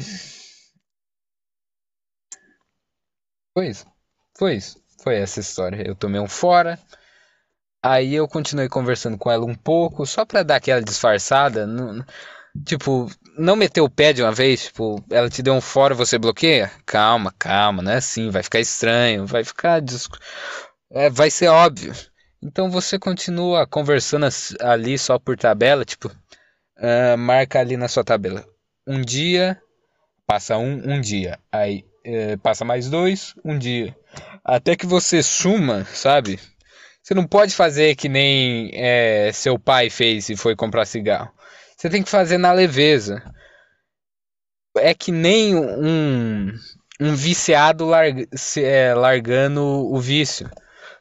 [3.54, 3.86] Foi isso.
[4.38, 4.84] Foi isso.
[5.02, 5.88] Foi essa história.
[5.88, 6.78] Eu tomei um fora.
[7.84, 11.68] Aí eu continuei conversando com ela um pouco, só pra dar aquela disfarçada.
[12.66, 16.18] Tipo, não meteu o pé de uma vez, tipo, ela te deu um fora, você
[16.18, 16.72] bloqueia?
[16.86, 19.82] Calma, calma, não é assim, vai ficar estranho, vai ficar.
[20.94, 21.94] É, vai ser óbvio.
[22.42, 24.28] Então você continua conversando
[24.60, 28.46] ali só por tabela, tipo, uh, marca ali na sua tabela.
[28.86, 29.62] Um dia,
[30.28, 31.40] passa um, um dia.
[31.52, 33.96] Aí uh, passa mais dois, um dia.
[34.44, 36.40] Até que você suma, sabe?
[37.02, 41.32] Você não pode fazer que nem é, seu pai fez e foi comprar cigarro.
[41.78, 43.24] Você tem que fazer na leveza.
[44.78, 46.54] É que nem um,
[47.00, 48.28] um viciado larg,
[48.58, 50.50] é, largando o vício.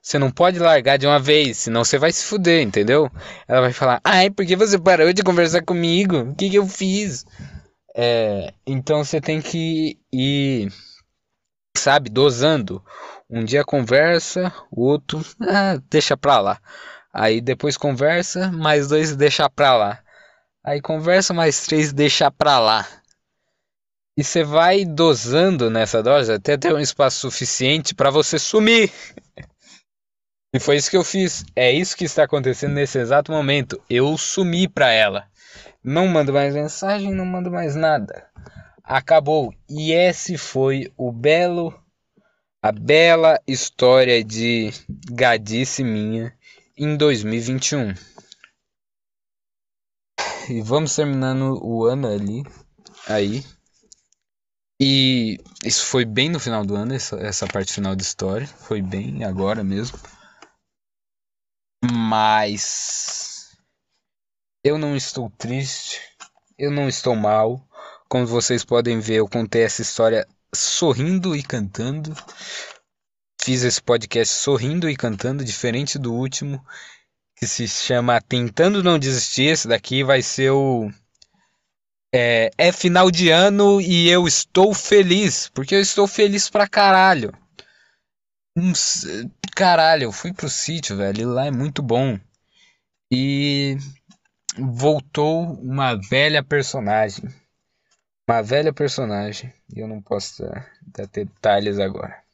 [0.03, 3.11] Você não pode largar de uma vez, senão você vai se fuder, entendeu?
[3.47, 6.21] Ela vai falar, ai, por que você parou de conversar comigo?
[6.21, 7.27] O que, que eu fiz?
[7.95, 10.73] É, então você tem que ir,
[11.77, 12.83] sabe, dosando.
[13.29, 16.61] Um dia conversa, o outro, ah, deixa pra lá.
[17.13, 20.03] Aí depois conversa, mais dois deixa pra lá.
[20.65, 22.87] Aí conversa mais três, deixa pra lá.
[24.17, 28.93] E você vai dosando nessa dose até ter um espaço suficiente para você sumir.
[30.53, 31.45] E foi isso que eu fiz.
[31.55, 33.81] É isso que está acontecendo nesse exato momento.
[33.89, 35.27] Eu sumi para ela.
[35.83, 38.27] Não mando mais mensagem, não mando mais nada.
[38.83, 39.55] Acabou.
[39.69, 41.73] E esse foi o belo
[42.63, 44.71] a bela história de
[45.11, 46.35] Gadice minha
[46.77, 47.95] em 2021.
[50.51, 52.43] E vamos terminando o ano ali.
[53.07, 53.45] Aí.
[54.79, 58.47] E isso foi bem no final do ano, essa, essa parte final da história.
[58.47, 59.99] Foi bem agora mesmo.
[62.11, 63.57] Mas.
[64.65, 66.01] Eu não estou triste.
[66.59, 67.65] Eu não estou mal.
[68.09, 72.13] Como vocês podem ver, eu contei essa história sorrindo e cantando.
[73.41, 76.61] Fiz esse podcast sorrindo e cantando, diferente do último
[77.37, 79.45] que se chama Tentando Não Desistir.
[79.45, 80.91] Esse daqui vai ser o.
[82.13, 87.33] É, é final de ano e eu estou feliz, porque eu estou feliz pra caralho.
[89.61, 92.19] Caralho, eu fui pro sítio, velho, e lá é muito bom.
[93.13, 93.77] E
[94.57, 97.29] voltou uma velha personagem.
[98.27, 99.53] Uma velha personagem.
[99.77, 102.25] E eu não posso dar, dar detalhes agora.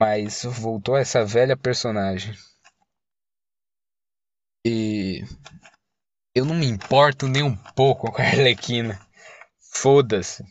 [0.00, 2.34] Mas voltou essa velha personagem.
[4.66, 5.22] E
[6.34, 9.00] eu não me importo nem um pouco com a Arlequina.
[9.60, 10.44] Foda-se.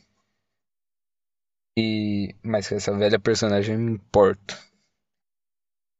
[1.77, 4.68] E mas com essa velha personagem eu me importo.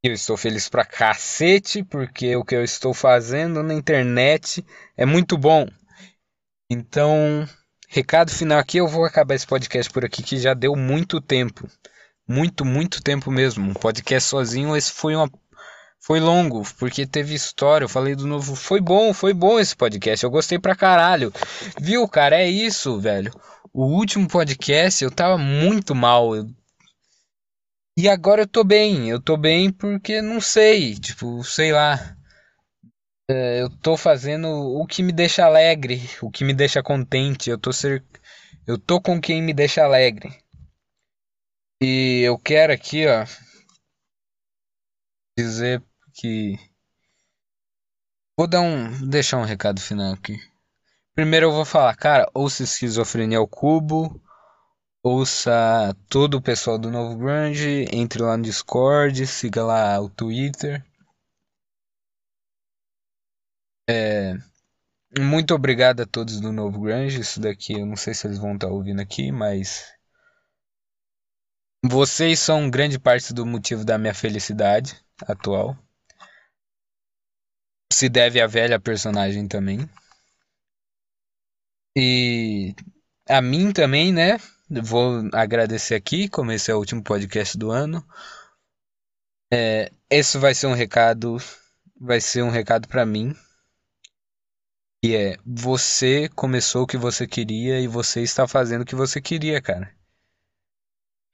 [0.02, 4.64] Eu estou feliz pra cacete porque o que eu estou fazendo na internet
[4.96, 5.68] é muito bom.
[6.70, 7.46] Então,
[7.88, 11.68] recado final aqui, eu vou acabar esse podcast por aqui que já deu muito tempo.
[12.26, 13.70] Muito, muito tempo mesmo.
[13.70, 15.30] Um podcast sozinho, esse foi uma
[16.00, 17.84] Foi longo, porque teve história.
[17.84, 18.54] Eu falei do novo.
[18.56, 20.24] Foi bom, foi bom esse podcast.
[20.24, 21.32] Eu gostei pra caralho.
[21.80, 22.36] Viu, cara?
[22.40, 23.32] É isso, velho.
[23.72, 26.34] O último podcast eu tava muito mal.
[26.34, 26.46] Eu...
[28.02, 29.10] E agora eu tô bem.
[29.10, 30.98] Eu tô bem porque não sei.
[30.98, 32.16] Tipo, sei lá.
[33.30, 37.50] É, eu tô fazendo o que me deixa alegre, o que me deixa contente.
[37.50, 38.02] Eu tô ser.
[38.66, 40.30] Eu tô com quem me deixa alegre.
[41.82, 43.26] E eu quero aqui, ó,
[45.38, 45.82] dizer
[46.14, 46.56] que
[48.34, 50.38] vou dar um deixar um recado final aqui.
[51.14, 54.22] Primeiro eu vou falar, cara, ouça Esquizofrenia ao Cubo,
[55.02, 60.84] ouça todo o pessoal do Novo Grande, entre lá no Discord, siga lá o Twitter.
[63.88, 64.34] É,
[65.18, 67.20] muito obrigado a todos do Novo Grande.
[67.20, 69.92] Isso daqui eu não sei se eles vão estar ouvindo aqui, mas
[71.84, 74.96] vocês são grande parte do motivo da minha felicidade
[75.26, 75.76] atual.
[77.92, 79.88] Se deve à velha personagem também.
[81.96, 82.74] E
[83.28, 84.38] a mim também, né?
[84.70, 88.06] Vou agradecer aqui, como esse é o último podcast do ano.
[89.52, 91.38] É, esse vai ser um recado,
[92.00, 93.34] vai ser um recado para mim,
[95.02, 99.20] que é você começou o que você queria e você está fazendo o que você
[99.20, 99.92] queria, cara.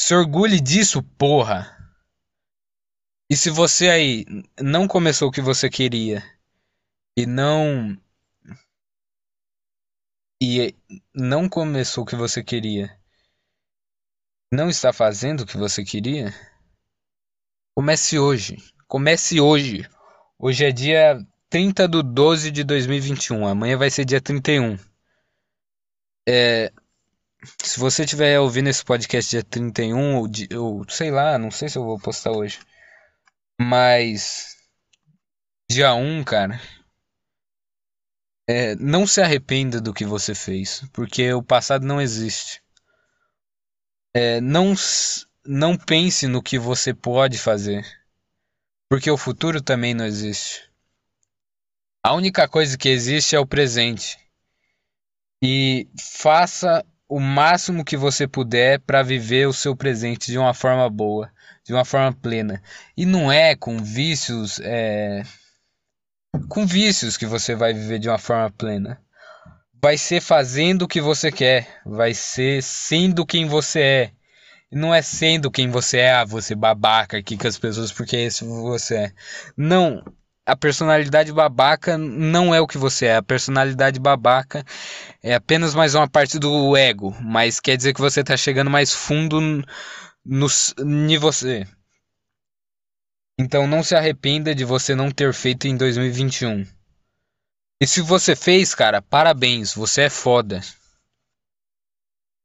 [0.01, 1.77] Se orgulhe disso, porra.
[3.31, 4.25] E se você aí
[4.59, 6.23] não começou o que você queria
[7.15, 8.01] e não
[10.43, 10.75] e
[11.15, 12.99] não começou o que você queria,
[14.53, 16.33] não está fazendo o que você queria,
[17.75, 18.57] comece hoje.
[18.87, 19.89] Comece hoje.
[20.39, 23.47] Hoje é dia 30 de 12 de 2021.
[23.47, 24.79] Amanhã vai ser dia 31.
[26.29, 26.73] É,
[27.63, 31.79] se você estiver ouvindo esse podcast dia 31, ou, ou sei lá, não sei se
[31.79, 32.59] eu vou postar hoje.
[33.61, 34.57] Mas.
[35.71, 36.61] Dia 1, cara.
[38.49, 42.63] É, não se arrependa do que você fez, porque o passado não existe.
[44.19, 44.73] É, não,
[45.45, 47.85] não pense no que você pode fazer,
[48.89, 50.71] porque o futuro também não existe.
[52.03, 54.19] A única coisa que existe é o presente.
[55.45, 60.89] E faça o máximo que você puder para viver o seu presente de uma forma
[60.89, 61.31] boa,
[61.63, 62.63] de uma forma plena.
[62.97, 65.25] E não é com vícios, é...
[66.49, 68.99] com vícios que você vai viver de uma forma plena.
[69.87, 74.11] Vai ser fazendo o que você quer, vai ser sendo quem você é.
[74.73, 78.25] Não é sendo quem você é, ah, você babaca aqui com as pessoas porque é
[78.25, 79.13] esse você é.
[79.57, 80.03] Não,
[80.45, 83.15] a personalidade babaca não é o que você é.
[83.15, 84.65] A personalidade babaca
[85.23, 88.93] é apenas mais uma parte do ego, mas quer dizer que você está chegando mais
[88.93, 90.47] fundo no,
[90.85, 91.65] em você.
[93.39, 96.67] Então não se arrependa de você não ter feito em 2021.
[97.81, 100.61] E se você fez, cara, parabéns, você é foda.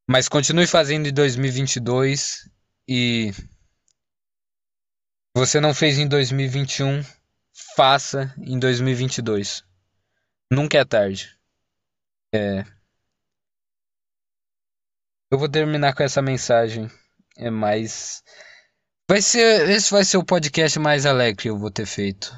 [0.10, 2.50] Mas continue fazendo em 2022
[2.88, 3.32] e
[5.34, 7.02] você não fez em 2021
[7.76, 9.64] faça em 2022.
[10.52, 11.38] Nunca é tarde.
[12.34, 12.66] É.
[15.32, 16.90] Eu vou terminar com essa mensagem.
[17.38, 18.24] É mais.
[19.10, 19.70] Vai ser.
[19.70, 22.36] Esse vai ser o podcast mais alegre que eu vou ter feito.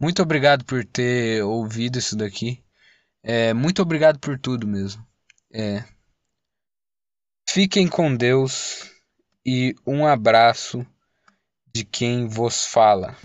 [0.00, 2.62] Muito obrigado por ter ouvido isso daqui.
[3.22, 5.06] É, muito obrigado por tudo mesmo.
[5.52, 5.84] É.
[7.48, 8.90] Fiquem com Deus
[9.46, 10.84] e um abraço
[11.72, 13.16] de quem vos fala.